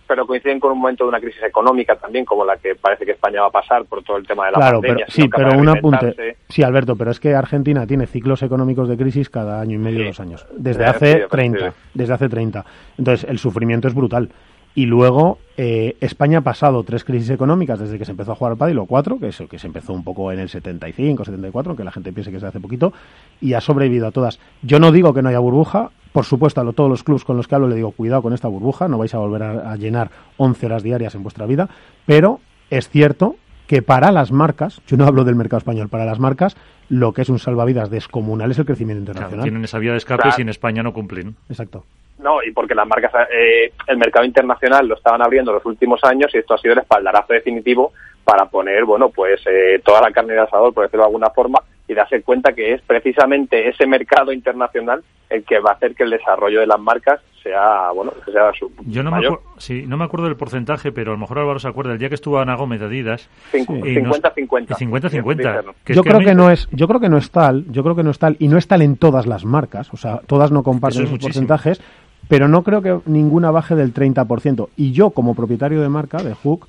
pero 0.08 0.26
coinciden 0.26 0.58
con 0.58 0.72
un 0.72 0.78
momento 0.78 1.04
de 1.04 1.10
una 1.10 1.20
crisis 1.20 1.42
económica 1.42 1.94
también, 1.94 2.24
como 2.24 2.44
la 2.44 2.56
que 2.56 2.74
parece 2.74 3.04
que 3.04 3.12
España 3.12 3.42
va 3.42 3.48
a 3.48 3.50
pasar 3.50 3.84
por 3.84 4.02
todo 4.02 4.16
el 4.16 4.26
tema 4.26 4.46
de 4.46 4.52
la 4.52 4.58
claro, 4.58 4.80
pandemia. 4.80 5.04
Pero, 5.06 5.22
sí, 5.22 5.28
pero 5.28 5.58
un 5.58 5.68
apunte. 5.68 6.36
Sí, 6.48 6.62
Alberto, 6.62 6.96
pero 6.96 7.10
es 7.10 7.20
que 7.20 7.34
Argentina 7.34 7.86
tiene 7.86 8.06
ciclos 8.06 8.42
económicos 8.42 8.88
de 8.88 8.96
crisis 8.96 9.28
cada 9.28 9.60
año 9.60 9.74
y 9.74 9.78
medio, 9.78 10.06
dos 10.06 10.18
años. 10.18 10.46
Desde 10.56 10.86
hace 10.86 11.26
30. 11.30 11.74
Desde 11.92 12.14
hace 12.14 12.28
30. 12.28 12.64
Entonces, 12.96 13.28
el 13.28 13.38
sufrimiento 13.38 13.86
es 13.86 13.94
brutal. 13.94 14.30
Y 14.74 14.86
luego 14.86 15.38
eh, 15.56 15.96
España 16.00 16.38
ha 16.38 16.42
pasado 16.42 16.84
tres 16.84 17.02
crisis 17.02 17.30
económicas 17.30 17.80
desde 17.80 17.98
que 17.98 18.04
se 18.04 18.12
empezó 18.12 18.32
a 18.32 18.34
jugar 18.36 18.52
al 18.52 18.58
pádel, 18.58 18.78
o 18.78 18.86
cuatro, 18.86 19.18
que 19.18 19.28
es 19.28 19.42
que 19.50 19.58
se 19.58 19.66
empezó 19.66 19.92
un 19.92 20.04
poco 20.04 20.30
en 20.30 20.38
el 20.38 20.48
75, 20.48 21.24
74, 21.24 21.70
aunque 21.70 21.82
la 21.82 21.90
gente 21.90 22.12
piense 22.12 22.30
que 22.30 22.36
es 22.36 22.42
de 22.42 22.48
hace 22.48 22.60
poquito, 22.60 22.92
y 23.40 23.54
ha 23.54 23.60
sobrevivido 23.60 24.06
a 24.06 24.12
todas. 24.12 24.38
Yo 24.62 24.78
no 24.78 24.92
digo 24.92 25.12
que 25.12 25.20
no 25.20 25.30
haya 25.30 25.40
burbuja, 25.40 25.90
por 26.12 26.24
supuesto, 26.24 26.60
a 26.60 26.72
todos 26.72 26.88
los 26.88 27.02
clubs 27.02 27.24
con 27.24 27.36
los 27.36 27.48
que 27.48 27.56
hablo 27.56 27.68
le 27.68 27.74
digo, 27.74 27.90
cuidado 27.90 28.22
con 28.22 28.32
esta 28.32 28.46
burbuja, 28.48 28.86
no 28.86 28.98
vais 28.98 29.14
a 29.14 29.18
volver 29.18 29.42
a, 29.42 29.76
llenar 29.76 30.10
11 30.36 30.66
horas 30.66 30.82
diarias 30.82 31.14
en 31.16 31.22
vuestra 31.24 31.46
vida, 31.46 31.68
pero 32.06 32.40
es 32.70 32.88
cierto 32.88 33.36
que 33.66 33.82
para 33.82 34.12
las 34.12 34.30
marcas, 34.30 34.80
yo 34.86 34.96
no 34.96 35.06
hablo 35.06 35.24
del 35.24 35.34
mercado 35.34 35.58
español, 35.58 35.88
para 35.88 36.06
las 36.06 36.20
marcas, 36.20 36.56
lo 36.88 37.12
que 37.12 37.22
es 37.22 37.28
un 37.28 37.38
salvavidas 37.38 37.90
descomunal 37.90 38.50
es 38.50 38.58
el 38.58 38.64
crecimiento 38.64 39.00
internacional. 39.00 39.42
tienen 39.42 39.64
esa 39.64 39.78
vía 39.78 39.90
de 39.90 39.98
escape 39.98 40.28
y 40.38 40.40
en 40.40 40.48
España 40.48 40.82
no 40.82 40.92
cumplen. 40.92 41.36
Exacto. 41.48 41.84
No, 42.18 42.42
y 42.42 42.50
porque 42.50 42.74
las 42.74 42.86
marcas, 42.86 43.12
eh, 43.32 43.72
el 43.86 43.96
mercado 43.96 44.24
internacional 44.24 44.86
lo 44.86 44.96
estaban 44.96 45.22
abriendo 45.22 45.52
los 45.52 45.64
últimos 45.64 46.02
años 46.02 46.30
y 46.34 46.38
esto 46.38 46.54
ha 46.54 46.58
sido 46.58 46.72
el 46.74 46.80
espaldarazo 46.80 47.32
definitivo 47.32 47.92
para 48.24 48.46
poner, 48.46 48.84
bueno, 48.84 49.08
pues 49.08 49.40
eh, 49.46 49.80
toda 49.84 50.00
la 50.02 50.10
carne 50.10 50.34
de 50.34 50.40
asador, 50.40 50.74
por 50.74 50.84
decirlo 50.84 51.04
de 51.04 51.08
alguna 51.08 51.30
forma, 51.30 51.62
y 51.86 51.94
darse 51.94 52.22
cuenta 52.22 52.52
que 52.52 52.74
es 52.74 52.82
precisamente 52.82 53.68
ese 53.68 53.86
mercado 53.86 54.32
internacional 54.32 55.02
el 55.30 55.44
que 55.44 55.58
va 55.60 55.70
a 55.70 55.74
hacer 55.74 55.94
que 55.94 56.04
el 56.04 56.10
desarrollo 56.10 56.60
de 56.60 56.66
las 56.66 56.80
marcas 56.80 57.20
sea, 57.42 57.90
bueno, 57.94 58.12
que 58.24 58.32
sea 58.32 58.50
su 58.58 58.70
Yo 58.86 59.02
no 59.02 59.10
mayor. 59.10 59.40
Me 59.54 59.60
sí, 59.60 59.84
no 59.86 59.96
me 59.96 60.04
acuerdo 60.04 60.26
del 60.26 60.36
porcentaje, 60.36 60.92
pero 60.92 61.12
a 61.12 61.14
lo 61.14 61.20
mejor 61.20 61.38
Álvaro 61.38 61.58
se 61.58 61.68
acuerda, 61.68 61.92
el 61.92 61.98
día 61.98 62.08
que 62.08 62.14
estuvo 62.14 62.38
Ana 62.38 62.56
Gómez 62.56 62.80
de 62.80 62.86
Adidas... 62.86 63.28
50-50. 63.52 64.34
50-50. 64.68 65.74
Yo 65.86 66.02
creo 66.02 66.20
que 66.20 66.34
no 66.34 66.50
es, 66.50 66.68
yo 66.72 66.88
creo 66.88 67.00
que 67.00 67.08
no 67.08 67.16
es 67.16 67.30
tal, 67.30 67.64
yo 67.70 67.82
creo 67.82 67.94
que 67.94 68.02
no 68.02 68.10
es 68.10 68.18
tal, 68.18 68.36
y 68.38 68.48
no 68.48 68.58
es 68.58 68.66
tal 68.66 68.82
en 68.82 68.96
todas 68.96 69.26
las 69.26 69.44
marcas, 69.44 69.92
o 69.92 69.96
sea, 69.96 70.20
todas 70.26 70.50
no 70.50 70.62
comparten 70.62 71.04
esos 71.04 71.18
porcentajes, 71.18 71.80
pero 72.28 72.46
no 72.46 72.62
creo 72.62 72.82
que 72.82 73.00
ninguna 73.06 73.50
baje 73.50 73.74
del 73.74 73.92
30%. 73.92 74.68
Y 74.76 74.92
yo, 74.92 75.10
como 75.10 75.34
propietario 75.34 75.80
de 75.80 75.88
marca, 75.88 76.22
de 76.22 76.34
Hook, 76.34 76.68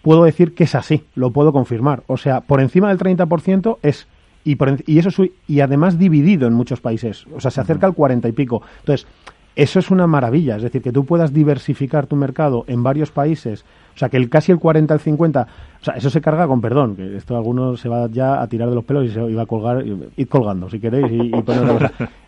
puedo 0.00 0.24
decir 0.24 0.54
que 0.54 0.64
es 0.64 0.74
así, 0.74 1.04
lo 1.14 1.32
puedo 1.32 1.52
confirmar. 1.52 2.04
O 2.06 2.16
sea, 2.16 2.40
por 2.40 2.60
encima 2.60 2.88
del 2.88 2.98
30% 2.98 3.78
es... 3.82 4.06
Y, 4.44 4.58
y 4.86 4.98
eso 4.98 5.24
y 5.46 5.60
además 5.60 5.98
dividido 5.98 6.48
en 6.48 6.54
muchos 6.54 6.80
países. 6.80 7.26
O 7.32 7.40
sea, 7.40 7.52
se 7.52 7.60
acerca 7.60 7.86
al 7.86 7.94
40 7.94 8.28
y 8.28 8.32
pico. 8.32 8.62
Entonces, 8.80 9.06
eso 9.54 9.78
es 9.78 9.90
una 9.90 10.08
maravilla. 10.08 10.56
Es 10.56 10.62
decir, 10.62 10.82
que 10.82 10.90
tú 10.90 11.04
puedas 11.04 11.32
diversificar 11.32 12.06
tu 12.06 12.16
mercado 12.16 12.64
en 12.66 12.82
varios 12.82 13.12
países 13.12 13.64
o 13.94 13.98
sea, 13.98 14.08
que 14.08 14.16
el 14.16 14.28
casi 14.28 14.52
el 14.52 14.58
40 14.58 14.94
al 14.94 15.00
50, 15.00 15.46
o 15.80 15.84
sea, 15.84 15.94
eso 15.94 16.10
se 16.10 16.20
carga 16.20 16.46
con 16.46 16.60
perdón, 16.60 16.96
que 16.96 17.16
esto 17.16 17.36
algunos 17.36 17.80
se 17.80 17.88
va 17.88 18.08
ya 18.08 18.40
a 18.40 18.46
tirar 18.46 18.68
de 18.68 18.74
los 18.74 18.84
pelos 18.84 19.04
y 19.04 19.10
se 19.10 19.20
iba 19.30 19.42
a 19.42 19.46
colgar, 19.46 19.84
id 19.84 20.28
colgando 20.28 20.68
si 20.70 20.80
queréis 20.80 21.12
y, 21.12 21.32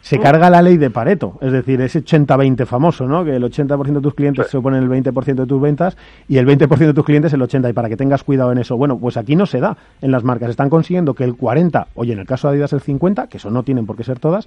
Se 0.00 0.18
carga 0.18 0.50
la 0.50 0.60
ley 0.60 0.76
de 0.76 0.90
Pareto, 0.90 1.38
es 1.40 1.50
decir, 1.50 1.80
ese 1.80 2.04
80-20 2.04 2.66
famoso, 2.66 3.06
¿no? 3.06 3.24
Que 3.24 3.36
el 3.36 3.42
80% 3.42 3.94
de 3.94 4.00
tus 4.02 4.14
clientes 4.14 4.48
se 4.48 4.58
oponen 4.58 4.82
el 4.82 4.90
20% 4.90 5.34
de 5.34 5.46
tus 5.46 5.60
ventas 5.60 5.96
y 6.28 6.36
el 6.36 6.46
20% 6.46 6.76
de 6.76 6.92
tus 6.92 7.04
clientes 7.04 7.32
el 7.32 7.40
80% 7.40 7.70
y 7.70 7.72
para 7.72 7.88
que 7.88 7.96
tengas 7.96 8.22
cuidado 8.22 8.52
en 8.52 8.58
eso. 8.58 8.76
Bueno, 8.76 8.98
pues 8.98 9.16
aquí 9.16 9.34
no 9.34 9.46
se 9.46 9.60
da 9.60 9.78
en 10.02 10.10
las 10.10 10.22
marcas, 10.22 10.50
están 10.50 10.68
consiguiendo 10.68 11.14
que 11.14 11.24
el 11.24 11.36
40, 11.36 11.88
oye, 11.94 12.12
en 12.12 12.18
el 12.18 12.26
caso 12.26 12.48
de 12.48 12.54
Adidas 12.54 12.74
el 12.74 12.80
50, 12.80 13.28
que 13.28 13.38
eso 13.38 13.50
no 13.50 13.62
tienen 13.62 13.86
por 13.86 13.96
qué 13.96 14.04
ser 14.04 14.18
todas, 14.18 14.46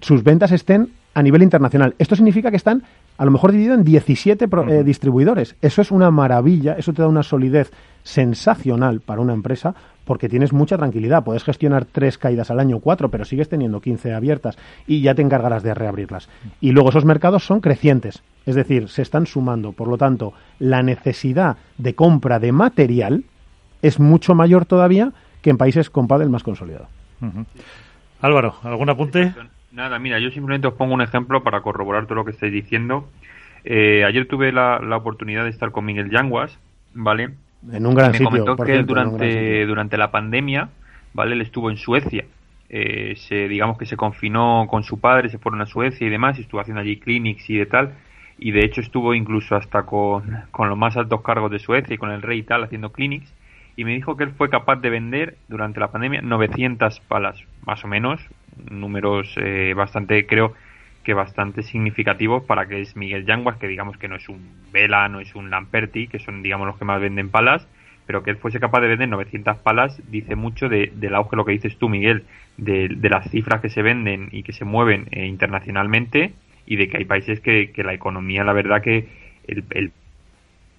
sus 0.00 0.22
ventas 0.22 0.52
estén 0.52 0.90
a 1.14 1.22
nivel 1.22 1.42
internacional. 1.42 1.94
Esto 1.98 2.14
significa 2.14 2.50
que 2.50 2.56
están 2.56 2.84
a 3.16 3.24
lo 3.24 3.32
mejor 3.32 3.50
dividido 3.50 3.74
en 3.74 3.82
17 3.82 4.44
eh, 4.44 4.84
distribuidores. 4.84 5.56
Eso 5.60 5.82
es 5.82 5.90
una 5.90 6.10
maravilla, 6.10 6.74
eso 6.74 6.92
te 6.92 7.02
da 7.02 7.08
una 7.08 7.24
solidez 7.24 7.72
sensacional 8.04 9.00
para 9.00 9.20
una 9.20 9.34
empresa 9.34 9.74
porque 10.04 10.28
tienes 10.28 10.52
mucha 10.52 10.76
tranquilidad. 10.78 11.24
Puedes 11.24 11.42
gestionar 11.42 11.84
tres 11.84 12.16
caídas 12.16 12.50
al 12.52 12.60
año, 12.60 12.78
cuatro, 12.78 13.10
pero 13.10 13.24
sigues 13.24 13.48
teniendo 13.48 13.80
15 13.80 14.14
abiertas 14.14 14.56
y 14.86 15.02
ya 15.02 15.14
te 15.14 15.22
encargarás 15.22 15.64
de 15.64 15.74
reabrirlas. 15.74 16.28
Y 16.60 16.70
luego 16.70 16.90
esos 16.90 17.04
mercados 17.04 17.44
son 17.44 17.60
crecientes, 17.60 18.22
es 18.46 18.54
decir, 18.54 18.88
se 18.88 19.02
están 19.02 19.26
sumando. 19.26 19.72
Por 19.72 19.88
lo 19.88 19.98
tanto, 19.98 20.32
la 20.60 20.82
necesidad 20.82 21.56
de 21.76 21.94
compra 21.94 22.38
de 22.38 22.52
material 22.52 23.24
es 23.82 23.98
mucho 23.98 24.34
mayor 24.34 24.64
todavía 24.64 25.12
que 25.42 25.50
en 25.50 25.58
países 25.58 25.90
con 25.90 26.06
pádel 26.06 26.30
más 26.30 26.44
consolidado. 26.44 26.86
Álvaro, 28.20 28.54
¿algún 28.62 28.88
apunte? 28.90 29.34
Nada, 29.78 30.00
mira, 30.00 30.18
yo 30.18 30.32
simplemente 30.32 30.66
os 30.66 30.74
pongo 30.74 30.92
un 30.92 31.02
ejemplo 31.02 31.44
para 31.44 31.60
corroborar 31.60 32.06
todo 32.06 32.16
lo 32.16 32.24
que 32.24 32.32
estáis 32.32 32.52
diciendo. 32.52 33.08
Eh, 33.62 34.02
ayer 34.04 34.26
tuve 34.26 34.50
la, 34.50 34.80
oportunidad 34.96 35.44
de 35.44 35.50
estar 35.50 35.70
con 35.70 35.84
Miguel 35.84 36.10
Yanguas, 36.10 36.58
¿vale? 36.94 37.30
En 37.70 37.86
un 37.86 37.94
gran 37.94 38.10
Me 38.10 38.18
comentó 38.18 38.56
que 38.56 38.74
él 38.74 38.86
durante, 38.86 39.64
durante 39.66 39.96
la 39.96 40.10
pandemia, 40.10 40.70
¿vale? 41.14 41.36
Él 41.36 41.42
estuvo 41.42 41.70
en 41.70 41.76
Suecia. 41.76 42.24
Eh, 42.68 43.14
se, 43.18 43.46
digamos 43.46 43.78
que 43.78 43.86
se 43.86 43.96
confinó 43.96 44.66
con 44.68 44.82
su 44.82 44.98
padre, 44.98 45.28
se 45.28 45.38
fueron 45.38 45.60
a 45.60 45.66
Suecia 45.66 46.04
y 46.04 46.10
demás, 46.10 46.40
y 46.40 46.42
estuvo 46.42 46.60
haciendo 46.60 46.80
allí 46.80 46.96
clinics 46.96 47.48
y 47.48 47.58
de 47.58 47.66
tal. 47.66 47.92
Y 48.36 48.50
de 48.50 48.64
hecho 48.64 48.80
estuvo 48.80 49.14
incluso 49.14 49.54
hasta 49.54 49.84
con, 49.84 50.42
con 50.50 50.68
los 50.68 50.76
más 50.76 50.96
altos 50.96 51.22
cargos 51.22 51.52
de 51.52 51.60
Suecia 51.60 51.94
y 51.94 51.98
con 51.98 52.10
el 52.10 52.22
rey 52.22 52.40
y 52.40 52.42
tal 52.42 52.64
haciendo 52.64 52.90
clinics 52.90 53.32
y 53.76 53.84
me 53.84 53.92
dijo 53.92 54.16
que 54.16 54.24
él 54.24 54.32
fue 54.32 54.50
capaz 54.50 54.80
de 54.80 54.90
vender 54.90 55.36
durante 55.46 55.78
la 55.78 55.92
pandemia 55.92 56.20
900 56.20 56.98
palas, 56.98 57.40
más 57.64 57.84
o 57.84 57.86
menos, 57.86 58.20
números 58.70 59.34
eh, 59.36 59.74
bastante, 59.76 60.26
creo 60.26 60.54
que 61.04 61.14
bastante 61.14 61.62
significativos 61.62 62.44
para 62.44 62.66
que 62.66 62.80
es 62.80 62.96
Miguel 62.96 63.24
Yanguas, 63.24 63.56
que 63.56 63.68
digamos 63.68 63.96
que 63.96 64.08
no 64.08 64.16
es 64.16 64.28
un 64.28 64.46
Vela, 64.72 65.08
no 65.08 65.20
es 65.20 65.34
un 65.34 65.50
Lamperti, 65.50 66.06
que 66.06 66.18
son 66.18 66.42
digamos 66.42 66.66
los 66.66 66.76
que 66.76 66.84
más 66.84 67.00
venden 67.00 67.30
palas, 67.30 67.66
pero 68.06 68.22
que 68.22 68.30
él 68.30 68.36
fuese 68.36 68.60
capaz 68.60 68.80
de 68.80 68.88
vender 68.88 69.08
900 69.08 69.58
palas 69.58 70.00
dice 70.10 70.34
mucho 70.34 70.68
de, 70.68 70.92
del 70.94 71.14
auge, 71.14 71.36
lo 71.36 71.44
que 71.44 71.52
dices 71.52 71.76
tú, 71.78 71.88
Miguel, 71.88 72.24
de, 72.56 72.88
las 73.08 73.30
cifras 73.30 73.60
que 73.60 73.70
se 73.70 73.82
venden 73.82 74.28
y 74.32 74.42
que 74.42 74.52
se 74.52 74.64
mueven 74.64 75.06
eh, 75.10 75.26
internacionalmente 75.26 76.32
y 76.66 76.76
de 76.76 76.88
que 76.88 76.98
hay 76.98 77.04
países 77.04 77.40
que, 77.40 77.70
que 77.72 77.84
la 77.84 77.94
economía, 77.94 78.44
la 78.44 78.52
verdad 78.52 78.82
que 78.82 79.08
el, 79.46 79.64
el 79.70 79.92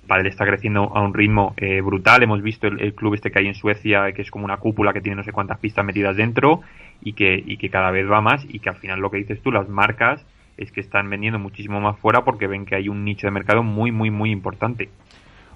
Padel 0.09 0.27
está 0.27 0.45
creciendo 0.45 0.91
a 0.93 1.01
un 1.01 1.13
ritmo 1.13 1.53
eh, 1.55 1.79
brutal. 1.79 2.23
Hemos 2.23 2.41
visto 2.41 2.67
el, 2.67 2.93
club 2.93 3.13
este 3.13 3.31
que 3.31 3.39
hay 3.39 3.47
en 3.47 3.53
Suecia, 3.53 4.11
que 4.11 4.23
es 4.23 4.31
como 4.31 4.43
una 4.43 4.57
cúpula 4.57 4.91
que 4.91 4.99
tiene 4.99 5.15
no 5.15 5.23
sé 5.23 5.31
cuántas 5.31 5.59
pistas 5.59 5.85
metidas 5.85 6.17
dentro 6.17 6.61
y 7.01 7.13
que, 7.13 7.41
y 7.45 7.57
que 7.57 7.69
cada 7.69 7.91
vez 7.91 8.09
va 8.09 8.19
más 8.19 8.43
y 8.49 8.59
que 8.59 8.69
al 8.69 8.75
final 8.75 8.99
lo 8.99 9.11
que 9.11 9.17
dices 9.17 9.41
tú, 9.41 9.51
las 9.51 9.69
marcas 9.69 10.25
es 10.57 10.71
que 10.73 10.81
están 10.81 11.09
vendiendo 11.09 11.39
muchísimo 11.39 11.79
más 11.79 11.97
fuera 11.99 12.25
porque 12.25 12.47
ven 12.47 12.65
que 12.65 12.75
hay 12.75 12.89
un 12.89 13.05
nicho 13.05 13.27
de 13.27 13.31
mercado 13.31 13.63
muy, 13.63 13.91
muy, 13.91 14.09
muy 14.09 14.31
importante. 14.31 14.89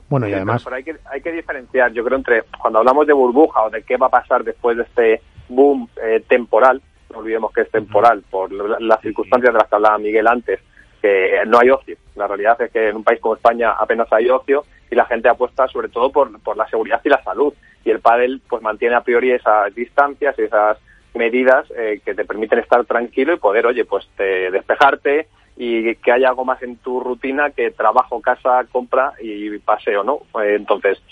Bueno, 0.07 0.29
y 0.29 0.33
además... 0.33 0.65
hay, 0.71 0.83
que, 0.83 0.95
hay 1.11 1.21
que 1.21 1.31
diferenciar, 1.31 1.91
yo 1.91 2.03
creo, 2.03 2.19
entre 2.19 2.43
cuando 2.61 2.79
hablamos 2.79 3.07
de 3.07 3.13
burbuja 3.13 3.63
o 3.63 3.69
de 3.69 3.81
qué 3.81 3.97
va 3.97 4.07
a 4.07 4.11
pasar 4.11 4.43
después 4.43 4.77
de 4.77 4.83
este 4.83 5.21
boom 5.49 5.89
eh, 6.01 6.23
temporal, 6.27 6.81
no 7.11 7.19
olvidemos 7.19 7.51
que 7.51 7.61
es 7.61 7.71
temporal 7.71 8.23
por 8.29 8.51
las 8.51 9.01
circunstancias 9.01 9.51
de 9.51 9.57
las 9.57 9.67
que 9.67 9.75
hablaba 9.75 9.97
Miguel 9.97 10.27
antes, 10.27 10.59
que 11.03 11.41
no 11.45 11.59
hay 11.59 11.69
ocio. 11.69 11.97
La 12.15 12.27
realidad 12.27 12.59
es 12.61 12.71
que 12.71 12.87
en 12.87 12.95
un 12.95 13.03
país 13.03 13.19
como 13.19 13.35
España 13.35 13.71
apenas 13.71 14.11
hay 14.13 14.29
ocio 14.29 14.63
y 14.89 14.95
la 14.95 15.05
gente 15.05 15.27
apuesta 15.27 15.67
sobre 15.67 15.89
todo 15.89 16.09
por, 16.11 16.39
por 16.41 16.55
la 16.55 16.65
seguridad 16.69 17.01
y 17.03 17.09
la 17.09 17.21
salud. 17.21 17.53
Y 17.83 17.89
el 17.89 17.99
pádel 17.99 18.41
pues 18.47 18.63
mantiene 18.63 18.95
a 18.95 19.01
priori 19.01 19.31
esas 19.31 19.75
distancias 19.75 20.33
y 20.39 20.43
esas 20.43 20.77
medidas 21.13 21.69
eh, 21.77 21.99
que 22.05 22.15
te 22.15 22.23
permiten 22.23 22.59
estar 22.59 22.85
tranquilo 22.85 23.33
y 23.33 23.37
poder, 23.37 23.67
oye, 23.67 23.83
pues 23.83 24.07
despejarte 24.17 25.27
y 25.57 25.93
que 25.95 26.11
haya 26.11 26.29
algo 26.29 26.45
más 26.45 26.63
en 26.63 26.77
tu 26.77 27.01
rutina 27.01 27.51
que 27.51 27.71
trabajo, 27.71 28.21
casa, 28.21 28.65
compra 28.71 29.11
y 29.21 29.59
paseo, 29.59 30.03
¿no? 30.03 30.21
Eh, 30.41 30.55
entonces, 30.55 31.03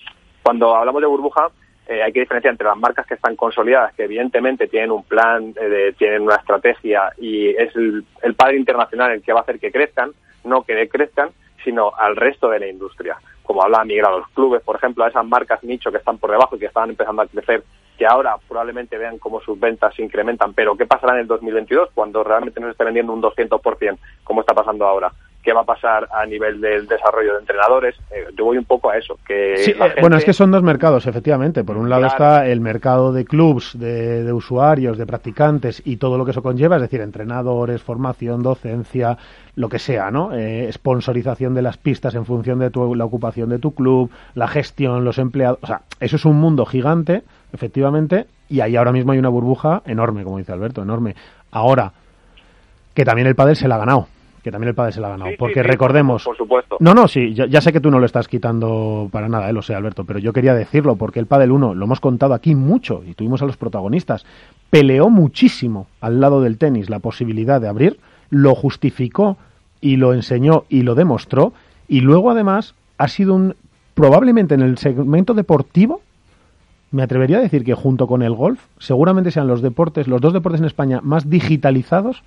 cuando 0.42 0.74
hablamos 0.74 1.02
de 1.02 1.08
burbuja, 1.08 1.50
eh, 1.92 2.02
hay 2.02 2.14
que 2.14 2.22
diferenciar 2.22 2.54
entre 2.54 2.68
las 2.68 2.78
marcas 2.78 3.06
que 3.06 3.16
están 3.16 3.36
consolidadas, 3.36 3.94
que 3.94 4.06
evidentemente 4.06 4.70
tienen 4.70 4.92
un 4.92 5.04
plan, 5.04 5.54
eh, 5.60 5.94
tienen 5.98 6.22
una 6.22 6.36
estrategia 6.36 7.12
y 7.18 7.50
es 7.50 7.76
el, 7.76 8.06
padre 8.34 8.56
internacional 8.56 9.12
el 9.12 9.22
que 9.22 9.34
va 9.34 9.40
a 9.40 9.42
hacer 9.42 9.60
que 9.60 9.74
crezcan, 9.74 10.12
no 10.46 10.64
que 10.64 10.74
decrezcan, 10.74 11.32
sino 11.66 11.92
al 11.98 12.16
resto 12.16 12.48
de 12.48 12.60
la 12.60 12.68
industria. 12.68 13.18
Como 13.44 13.62
habla 13.62 13.84
Miguel 13.84 14.06
a 14.06 14.12
los 14.12 14.30
clubes, 14.30 14.62
por 14.62 14.78
ejemplo, 14.78 15.04
a 15.04 15.10
esas 15.10 15.26
marcas 15.26 15.62
nicho 15.66 15.92
que 15.92 15.98
están 15.98 16.18
por 16.18 16.32
debajo 16.32 16.56
y 16.56 16.60
que 16.60 16.68
estaban 16.68 16.92
empezando 16.92 17.24
a 17.24 17.28
crecer, 17.28 17.62
que 17.98 18.06
ahora 18.06 18.38
probablemente 18.48 18.98
vean 18.98 19.18
cómo 19.18 19.42
sus 19.42 19.60
ventas 19.60 19.94
se 19.94 20.02
incrementan, 20.02 20.54
pero 20.54 20.78
¿qué 20.78 20.86
pasará 20.86 21.16
en 21.16 21.20
el 21.20 21.28
2022 21.28 21.90
cuando 21.94 22.24
realmente 22.24 22.62
nos 22.62 22.72
esté 22.72 22.86
vendiendo 22.86 23.12
un 23.12 23.22
200%, 23.22 23.98
como 24.24 24.40
está 24.40 24.54
pasando 24.54 24.86
ahora? 24.86 25.12
Qué 25.42 25.54
va 25.54 25.62
a 25.62 25.66
pasar 25.66 26.08
a 26.12 26.26
nivel 26.26 26.62
del 26.62 26.88
desarrollo 26.88 27.34
de 27.34 27.40
entrenadores. 27.40 27.96
Eh, 28.12 28.28
yo 28.38 28.46
voy 28.46 28.58
un 28.58 28.66
poco 28.66 28.90
a 28.90 28.98
eso. 28.98 29.18
Que 29.26 29.56
eh, 29.56 29.76
Bueno, 30.00 30.18
es 30.18 30.26
que 30.26 30.34
son 30.34 30.52
dos 30.52 30.64
mercados, 30.64 31.08
efectivamente. 31.08 31.64
Por 31.64 31.78
un 31.78 31.90
lado 31.90 32.06
está 32.06 32.48
el 32.48 32.62
mercado 32.62 33.12
de 33.12 33.26
clubs, 33.26 33.78
de, 33.78 34.32
usuarios, 34.32 34.98
de 34.98 35.06
practicantes 35.06 35.82
y 35.86 35.98
todo 35.98 36.18
lo 36.18 36.26
que 36.26 36.32
eso 36.32 36.44
conlleva, 36.44 36.76
es 36.76 36.84
decir, 36.84 37.02
entrenadores, 37.02 37.82
formación, 37.82 38.44
docencia, 38.44 39.18
lo 39.56 39.70
que 39.70 39.80
sea, 39.80 40.12
¿no? 40.12 40.32
Eh, 40.34 40.70
sponsorización 40.72 41.54
de 41.54 41.62
las 41.62 41.78
pistas 41.78 42.16
en 42.16 42.26
función 42.26 42.60
de 42.60 42.70
tu, 42.70 42.96
la 42.96 43.06
ocupación 43.06 43.50
de 43.50 43.60
tu 43.60 43.74
club, 43.74 44.12
la 44.36 44.48
gestión, 44.48 45.04
los 45.04 45.18
empleados. 45.18 45.60
O 45.62 45.68
sea, 45.68 45.82
eso 46.00 46.16
es 46.16 46.26
un 46.26 46.38
mundo 46.38 46.66
gigante, 46.66 47.24
efectivamente, 47.52 48.28
y 48.48 48.62
ahí 48.62 48.76
ahora 48.76 48.92
mismo 48.92 49.12
hay 49.12 49.20
una 49.20 49.30
burbuja 49.30 49.82
enorme, 49.86 50.24
como 50.24 50.38
dice 50.38 50.52
Alberto, 50.52 50.84
enorme. 50.84 51.16
Ahora, 51.52 51.92
que 52.94 53.06
también 53.06 53.28
el 53.28 53.36
padre 53.36 53.56
se 53.56 53.68
la 53.68 53.76
ha 53.76 53.80
ganado 53.80 54.08
que 54.42 54.52
también 54.52 54.70
el 54.70 54.76
padre 54.76 54.92
se 54.92 55.02
la 55.02 55.08
ha 55.08 55.12
ganado. 55.12 55.32
porque 55.38 55.64
recordemos. 55.64 56.24
Por, 56.24 56.36
supuesto. 56.36 56.78
No, 56.80 56.94
no, 56.94 57.08
sí, 57.08 57.34
ya, 57.34 57.62
sé 57.62 57.72
que 57.72 57.80
tú 57.80 57.92
no 57.92 58.00
lo 58.00 58.06
estás 58.06 58.28
quitando 58.28 59.10
para 59.12 59.30
nada, 59.30 59.50
eh, 59.50 59.54
lo 59.54 59.62
sé, 59.62 59.76
Alberto, 59.76 60.04
pero 60.04 60.20
yo 60.20 60.34
quería 60.34 60.54
decirlo 60.54 60.96
porque 60.96 61.20
el 61.20 61.28
Padel 61.28 61.52
1 61.52 61.76
lo 61.76 61.86
hemos 61.86 62.00
contado 62.00 62.34
aquí 62.34 62.56
mucho 62.56 63.04
y 63.06 63.14
tuvimos 63.14 63.42
a 63.42 63.46
los 63.46 63.58
protagonistas. 63.58 64.26
Peleó 64.70 65.10
muchísimo 65.10 65.88
al 66.00 66.20
lado 66.20 66.42
del 66.42 66.58
tenis 66.58 66.90
la 66.90 67.00
posibilidad 67.00 67.62
de 67.62 67.68
abrir, 67.68 68.00
lo 68.30 68.56
justificó 68.56 69.38
y 69.80 69.98
lo 69.98 70.14
enseñó 70.14 70.66
y 70.70 70.84
lo 70.84 70.96
demostró. 70.96 71.54
Y 71.88 72.02
luego, 72.02 72.32
además, 72.32 72.76
ha 72.98 73.08
sido 73.08 73.36
un. 73.36 73.56
Probablemente 73.94 74.56
en 74.56 74.62
el 74.62 74.78
segmento 74.78 75.34
deportivo, 75.34 76.02
me 76.92 77.04
atrevería 77.04 77.38
a 77.38 77.42
decir 77.42 77.64
que 77.64 77.74
junto 77.74 78.08
con 78.08 78.22
el 78.22 78.34
golf, 78.34 78.62
seguramente 78.80 79.32
sean 79.32 79.48
los 79.48 79.62
deportes, 79.62 80.08
los 80.08 80.22
dos 80.22 80.34
deportes 80.34 80.62
en 80.62 80.68
España 80.68 81.02
más 81.04 81.30
digitalizados 81.30 82.24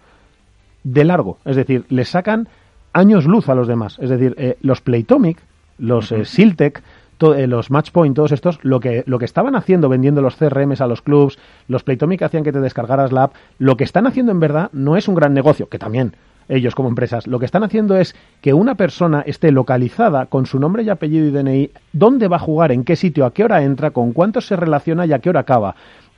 de 0.85 1.05
largo. 1.05 1.39
Es 1.45 1.57
decir, 1.57 1.85
le 1.89 2.05
sacan 2.05 2.49
años 2.93 3.27
luz 3.27 3.49
a 3.49 3.55
los 3.55 3.67
demás. 3.67 3.99
Es 4.01 4.11
decir, 4.11 4.35
eh, 4.39 4.57
los 4.61 4.81
Playtomic, 4.81 5.39
los 5.79 6.13
eh, 6.13 6.25
Siltec, 6.25 6.83
eh, 7.21 7.47
los 7.47 7.71
Matchpoint, 7.71 8.15
todos 8.15 8.33
estos, 8.33 8.59
lo 8.63 8.81
que, 8.81 9.03
lo 9.07 9.19
que 9.19 9.25
estaban 9.25 9.57
haciendo 9.57 9.89
vendiendo 9.89 10.21
los 10.21 10.37
CRMs 10.37 10.81
a 10.81 10.87
los 10.87 11.01
clubs, 11.01 11.39
los 11.69 11.83
Playtomic 11.83 12.23
hacían 12.23 12.45
que 12.45 12.53
te 12.53 12.61
descargaras 12.61 13.13
la 13.13 13.25
app, 13.25 13.35
lo 13.59 13.77
que 13.77 13.85
están 13.85 14.07
haciendo 14.07 14.33
en 14.33 14.41
verdad 14.41 14.69
no 14.73 14.97
es 14.97 15.09
un 15.09 15.15
gran 15.15 15.33
negocio, 15.33 15.69
que 15.69 15.79
también 15.79 16.15
ellos 16.49 16.75
como 16.75 16.91
empresas, 16.91 17.27
lo 17.27 17.39
que 17.39 17.47
están 17.47 17.65
haciendo 17.65 17.97
es 17.97 18.15
que 18.43 18.53
una 18.53 18.75
persona 18.75 19.23
esté 19.27 19.51
localizada 19.51 20.27
con 20.27 20.45
su 20.45 20.59
nombre 20.59 20.83
y 20.83 20.91
apellido 20.91 21.27
y 21.27 21.31
DNI, 21.31 21.71
dónde 21.93 22.29
va 22.29 22.37
a 22.37 22.41
jugar, 22.41 22.73
en 22.73 22.85
qué 22.85 22.97
sitio, 22.97 23.25
a 23.25 23.33
qué 23.33 23.45
hora 23.45 23.63
entra, 23.63 23.93
con 23.93 24.13
cuántos 24.13 24.47
se 24.47 24.57
relaciona 24.57 25.07
y 25.07 25.13
a 25.13 25.21
qué 25.21 25.31
hora 25.31 25.41
acaba. 25.41 25.75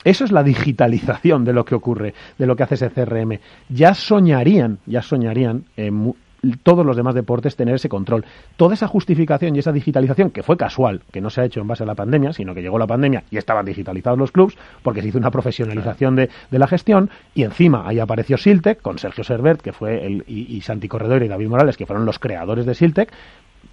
Eso 0.06 0.24
es 0.24 0.30
la 0.30 0.44
digitalización 0.44 1.44
de 1.44 1.52
lo 1.52 1.64
que 1.64 1.74
ocurre, 1.74 2.14
de 2.38 2.46
lo 2.46 2.54
que 2.54 2.62
hace 2.62 2.76
ese 2.76 2.90
CRM. 2.90 3.40
Ya 3.68 3.92
soñarían, 3.92 4.78
ya 4.86 5.02
soñarían 5.02 5.64
eh, 5.76 5.90
todos 6.62 6.86
los 6.86 6.96
demás 6.96 7.16
deportes 7.16 7.56
tener 7.56 7.74
ese 7.74 7.88
control. 7.88 8.24
Toda 8.56 8.74
esa 8.74 8.86
justificación 8.86 9.56
y 9.56 9.58
esa 9.58 9.72
digitalización, 9.72 10.30
que 10.30 10.44
fue 10.44 10.56
casual, 10.56 11.02
que 11.10 11.20
no 11.20 11.28
se 11.28 11.40
ha 11.40 11.44
hecho 11.44 11.60
en 11.60 11.66
base 11.66 11.82
a 11.82 11.86
la 11.86 11.96
pandemia, 11.96 12.32
sino 12.32 12.54
que 12.54 12.62
llegó 12.62 12.78
la 12.78 12.86
pandemia 12.86 13.24
y 13.32 13.36
estaban 13.36 13.66
digitalizados 13.66 14.16
los 14.16 14.30
clubs, 14.30 14.56
porque 14.84 15.02
se 15.02 15.08
hizo 15.08 15.18
una 15.18 15.32
profesionalización 15.32 16.14
de, 16.14 16.30
la 16.52 16.68
gestión, 16.68 17.10
y 17.34 17.42
encima 17.42 17.82
ahí 17.84 17.98
apareció 17.98 18.36
Siltec, 18.36 18.80
con 18.82 19.00
Sergio 19.00 19.24
Servert, 19.24 19.60
que 19.60 19.72
fue 19.72 20.06
el, 20.06 20.22
y, 20.28 20.56
y 20.56 20.60
Santi 20.60 20.86
Corredor 20.86 21.24
y 21.24 21.28
David 21.28 21.48
Morales, 21.48 21.76
que 21.76 21.84
fueron 21.84 22.06
los 22.06 22.20
creadores 22.20 22.64
de 22.64 22.76
Siltec, 22.76 23.12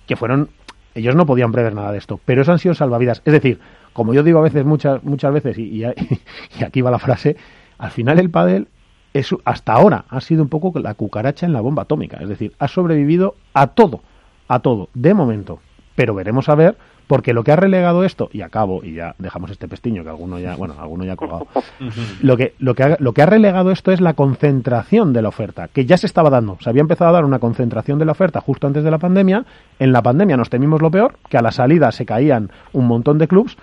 que 0.07 0.15
fueron 0.15 0.49
ellos 0.95 1.15
no 1.15 1.25
podían 1.25 1.51
prever 1.51 1.73
nada 1.73 1.91
de 1.91 1.97
esto, 1.97 2.19
pero 2.23 2.41
eso 2.41 2.51
han 2.51 2.59
sido 2.59 2.73
salvavidas. 2.75 3.21
Es 3.25 3.33
decir, 3.33 3.59
como 3.93 4.13
yo 4.13 4.23
digo 4.23 4.39
a 4.39 4.43
veces, 4.43 4.65
muchas, 4.65 5.03
muchas 5.03 5.33
veces, 5.33 5.57
y, 5.57 5.83
y, 6.59 6.63
aquí 6.63 6.81
va 6.81 6.91
la 6.91 6.99
frase, 6.99 7.37
al 7.77 7.91
final 7.91 8.19
el 8.19 8.29
pádel 8.29 8.67
es, 9.13 9.33
hasta 9.45 9.73
ahora 9.73 10.05
ha 10.09 10.21
sido 10.21 10.43
un 10.43 10.49
poco 10.49 10.77
la 10.79 10.95
cucaracha 10.95 11.45
en 11.45 11.53
la 11.53 11.61
bomba 11.61 11.83
atómica. 11.83 12.17
Es 12.17 12.29
decir, 12.29 12.53
ha 12.59 12.67
sobrevivido 12.67 13.35
a 13.53 13.67
todo, 13.67 14.01
a 14.47 14.59
todo, 14.59 14.89
de 14.93 15.13
momento. 15.13 15.59
Pero 15.95 16.15
veremos 16.15 16.49
a 16.49 16.55
ver 16.55 16.75
porque 17.07 17.33
lo 17.33 17.43
que 17.43 17.51
ha 17.51 17.55
relegado 17.55 18.03
esto, 18.03 18.29
y 18.31 18.41
acabo, 18.41 18.83
y 18.83 18.93
ya 18.93 19.15
dejamos 19.17 19.51
este 19.51 19.67
pestiño 19.67 20.03
que 20.03 20.09
alguno 20.09 20.39
ya, 20.39 20.55
bueno, 20.55 20.75
alguno 20.79 21.03
ya 21.03 21.13
ha 21.13 21.15
colgado. 21.15 21.47
lo 22.21 22.37
que, 22.37 22.53
lo 22.59 22.75
que 22.75 22.83
ha, 22.83 22.97
lo 22.99 23.13
que 23.13 23.21
ha 23.21 23.25
relegado 23.25 23.71
esto 23.71 23.91
es 23.91 24.01
la 24.01 24.13
concentración 24.13 25.13
de 25.13 25.21
la 25.21 25.29
oferta, 25.29 25.67
que 25.67 25.85
ya 25.85 25.97
se 25.97 26.07
estaba 26.07 26.29
dando. 26.29 26.57
Se 26.61 26.69
había 26.69 26.81
empezado 26.81 27.09
a 27.09 27.13
dar 27.13 27.25
una 27.25 27.39
concentración 27.39 27.99
de 27.99 28.05
la 28.05 28.13
oferta 28.13 28.41
justo 28.41 28.67
antes 28.67 28.83
de 28.83 28.91
la 28.91 28.97
pandemia. 28.97 29.45
En 29.79 29.91
la 29.91 30.01
pandemia 30.01 30.37
nos 30.37 30.49
temimos 30.49 30.81
lo 30.81 30.91
peor, 30.91 31.15
que 31.29 31.37
a 31.37 31.41
la 31.41 31.51
salida 31.51 31.91
se 31.91 32.05
caían 32.05 32.51
un 32.71 32.87
montón 32.87 33.17
de 33.17 33.27
clubs, 33.27 33.57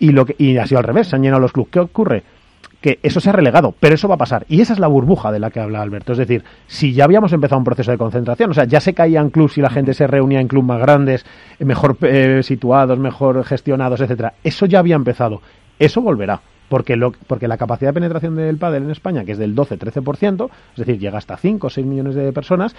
y 0.00 0.10
lo 0.10 0.26
que, 0.26 0.34
y 0.38 0.56
ha 0.56 0.66
sido 0.66 0.78
al 0.78 0.84
revés, 0.84 1.06
se 1.06 1.16
han 1.16 1.22
llenado 1.22 1.40
los 1.40 1.52
clubs. 1.52 1.70
¿Qué 1.70 1.78
ocurre? 1.78 2.24
que 2.80 2.98
eso 3.02 3.20
se 3.20 3.28
ha 3.28 3.32
relegado, 3.32 3.74
pero 3.78 3.94
eso 3.94 4.08
va 4.08 4.14
a 4.14 4.18
pasar. 4.18 4.46
Y 4.48 4.60
esa 4.60 4.72
es 4.72 4.78
la 4.78 4.86
burbuja 4.86 5.30
de 5.30 5.38
la 5.38 5.50
que 5.50 5.60
habla 5.60 5.82
Alberto. 5.82 6.12
Es 6.12 6.18
decir, 6.18 6.44
si 6.66 6.94
ya 6.94 7.04
habíamos 7.04 7.32
empezado 7.32 7.58
un 7.58 7.64
proceso 7.64 7.90
de 7.90 7.98
concentración, 7.98 8.50
o 8.50 8.54
sea, 8.54 8.64
ya 8.64 8.80
se 8.80 8.94
caían 8.94 9.30
clubs 9.30 9.58
y 9.58 9.60
la 9.60 9.70
gente 9.70 9.92
se 9.92 10.06
reunía 10.06 10.40
en 10.40 10.48
clubes 10.48 10.68
más 10.68 10.80
grandes, 10.80 11.26
eh, 11.58 11.64
mejor 11.64 11.98
eh, 12.02 12.42
situados, 12.42 12.98
mejor 12.98 13.44
gestionados, 13.44 14.00
etcétera. 14.00 14.34
Eso 14.42 14.66
ya 14.66 14.78
había 14.78 14.96
empezado. 14.96 15.42
Eso 15.78 16.00
volverá. 16.00 16.40
Porque, 16.70 16.94
lo, 16.94 17.10
porque 17.26 17.48
la 17.48 17.58
capacidad 17.58 17.90
de 17.90 17.94
penetración 17.94 18.36
del 18.36 18.56
pádel 18.56 18.84
en 18.84 18.92
España, 18.92 19.24
que 19.24 19.32
es 19.32 19.38
del 19.38 19.56
12-13%, 19.56 20.48
es 20.70 20.76
decir, 20.76 21.00
llega 21.00 21.18
hasta 21.18 21.36
5 21.36 21.66
o 21.66 21.70
6 21.70 21.84
millones 21.84 22.14
de 22.14 22.32
personas, 22.32 22.76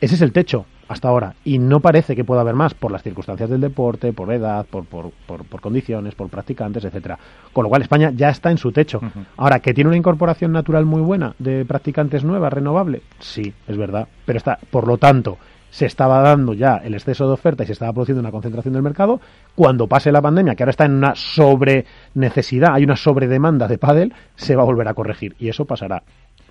ese 0.00 0.14
es 0.14 0.22
el 0.22 0.32
techo 0.32 0.66
hasta 0.88 1.08
ahora 1.08 1.34
y 1.44 1.58
no 1.58 1.80
parece 1.80 2.14
que 2.14 2.24
pueda 2.24 2.42
haber 2.42 2.54
más 2.54 2.74
por 2.74 2.92
las 2.92 3.02
circunstancias 3.02 3.50
del 3.50 3.60
deporte, 3.60 4.12
por 4.12 4.32
edad, 4.32 4.66
por, 4.66 4.84
por, 4.84 5.10
por, 5.26 5.60
condiciones, 5.60 6.14
por 6.14 6.28
practicantes, 6.28 6.84
etcétera. 6.84 7.18
Con 7.52 7.64
lo 7.64 7.68
cual 7.68 7.82
España 7.82 8.12
ya 8.14 8.28
está 8.28 8.50
en 8.50 8.58
su 8.58 8.72
techo. 8.72 9.00
Ahora, 9.36 9.60
¿que 9.60 9.74
tiene 9.74 9.88
una 9.88 9.96
incorporación 9.96 10.52
natural 10.52 10.84
muy 10.84 11.00
buena 11.00 11.34
de 11.38 11.64
practicantes 11.64 12.24
nuevas, 12.24 12.52
renovable? 12.52 13.02
Sí, 13.18 13.52
es 13.66 13.76
verdad. 13.76 14.06
Pero 14.24 14.36
está, 14.36 14.58
por 14.70 14.86
lo 14.86 14.98
tanto, 14.98 15.38
se 15.70 15.86
estaba 15.86 16.20
dando 16.20 16.54
ya 16.54 16.76
el 16.76 16.94
exceso 16.94 17.26
de 17.26 17.34
oferta 17.34 17.62
y 17.62 17.66
se 17.66 17.72
estaba 17.72 17.92
produciendo 17.92 18.20
una 18.20 18.30
concentración 18.30 18.74
del 18.74 18.82
mercado. 18.82 19.20
Cuando 19.54 19.88
pase 19.88 20.12
la 20.12 20.22
pandemia, 20.22 20.54
que 20.54 20.62
ahora 20.62 20.70
está 20.70 20.84
en 20.84 20.92
una 20.92 21.14
sobre 21.14 21.84
necesidad, 22.14 22.74
hay 22.74 22.84
una 22.84 22.96
sobredemanda 22.96 23.66
de 23.66 23.78
pádel, 23.78 24.14
se 24.36 24.54
va 24.56 24.62
a 24.62 24.66
volver 24.66 24.88
a 24.88 24.94
corregir 24.94 25.34
y 25.38 25.48
eso 25.48 25.64
pasará. 25.64 26.02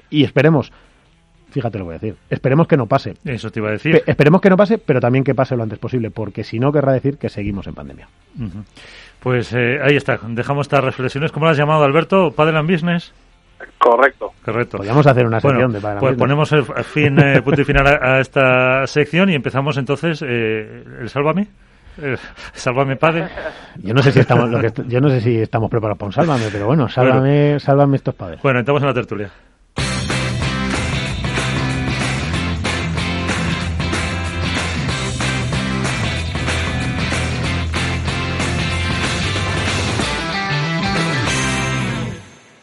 Y 0.09 0.23
esperemos 0.23 0.71
Fíjate 1.55 1.79
lo 1.79 1.85
voy 1.85 1.93
a 1.95 1.99
decir. 1.99 2.17
Esperemos 2.29 2.67
que 2.67 2.75
no 2.75 2.85
pase. 2.85 3.13
Eso 3.23 3.49
te 3.49 3.61
iba 3.61 3.69
a 3.69 3.71
decir. 3.71 4.03
esperemos 4.05 4.41
que 4.41 4.49
no 4.49 4.57
pase, 4.57 4.77
pero 4.77 4.99
también 4.99 5.23
que 5.23 5.33
pase 5.33 5.55
lo 5.55 5.63
antes 5.63 5.79
posible, 5.79 6.11
porque 6.11 6.43
si 6.43 6.59
no 6.59 6.73
querrá 6.73 6.91
decir 6.91 7.17
que 7.17 7.29
seguimos 7.29 7.65
en 7.67 7.73
pandemia. 7.73 8.09
Pues 9.21 9.53
eh, 9.53 9.79
ahí 9.81 9.95
está. 9.95 10.19
Dejamos 10.27 10.67
estas 10.67 10.83
reflexiones. 10.83 11.31
¿Cómo 11.31 11.45
lo 11.45 11.53
has 11.53 11.57
llamado, 11.57 11.85
Alberto? 11.85 12.31
¿Padel 12.31 12.57
and 12.57 12.69
Business? 12.69 13.13
Correcto. 13.77 14.33
Correcto. 14.43 14.79
Podríamos 14.79 15.07
hacer 15.07 15.25
una 15.25 15.39
sección 15.39 15.71
de 15.71 15.79
Padel 15.79 15.99
Pues 15.99 16.17
ponemos 16.17 16.51
el 16.51 16.65
fin, 16.65 17.17
eh, 17.19 17.41
punto 17.41 17.61
y 17.61 17.63
final 17.63 17.87
a, 17.87 18.19
esta 18.19 18.85
sección 18.85 19.29
y 19.29 19.35
empezamos 19.35 19.77
entonces 19.77 20.21
eh, 20.27 20.83
el 20.99 21.07
Sálvame. 21.07 21.47
sálvame 22.51 22.97
padre. 22.97 23.29
Yo 23.77 23.93
no 23.93 24.03
sé 24.03 24.11
si 24.11 24.19
estamos 24.19 24.49
yo 24.89 24.99
no 24.99 25.07
sé 25.07 25.21
si 25.21 25.37
estamos 25.37 25.71
preparados 25.71 25.97
para 25.97 26.07
un 26.07 26.11
sálvame, 26.11 26.49
pero 26.51 26.65
bueno, 26.65 26.89
sálvame, 26.89 27.61
sálvame 27.61 27.95
estos 27.95 28.13
padres. 28.13 28.41
Bueno, 28.43 28.59
entramos 28.59 28.83
en 28.83 28.89
la 28.89 28.93
tertulia. 28.93 29.31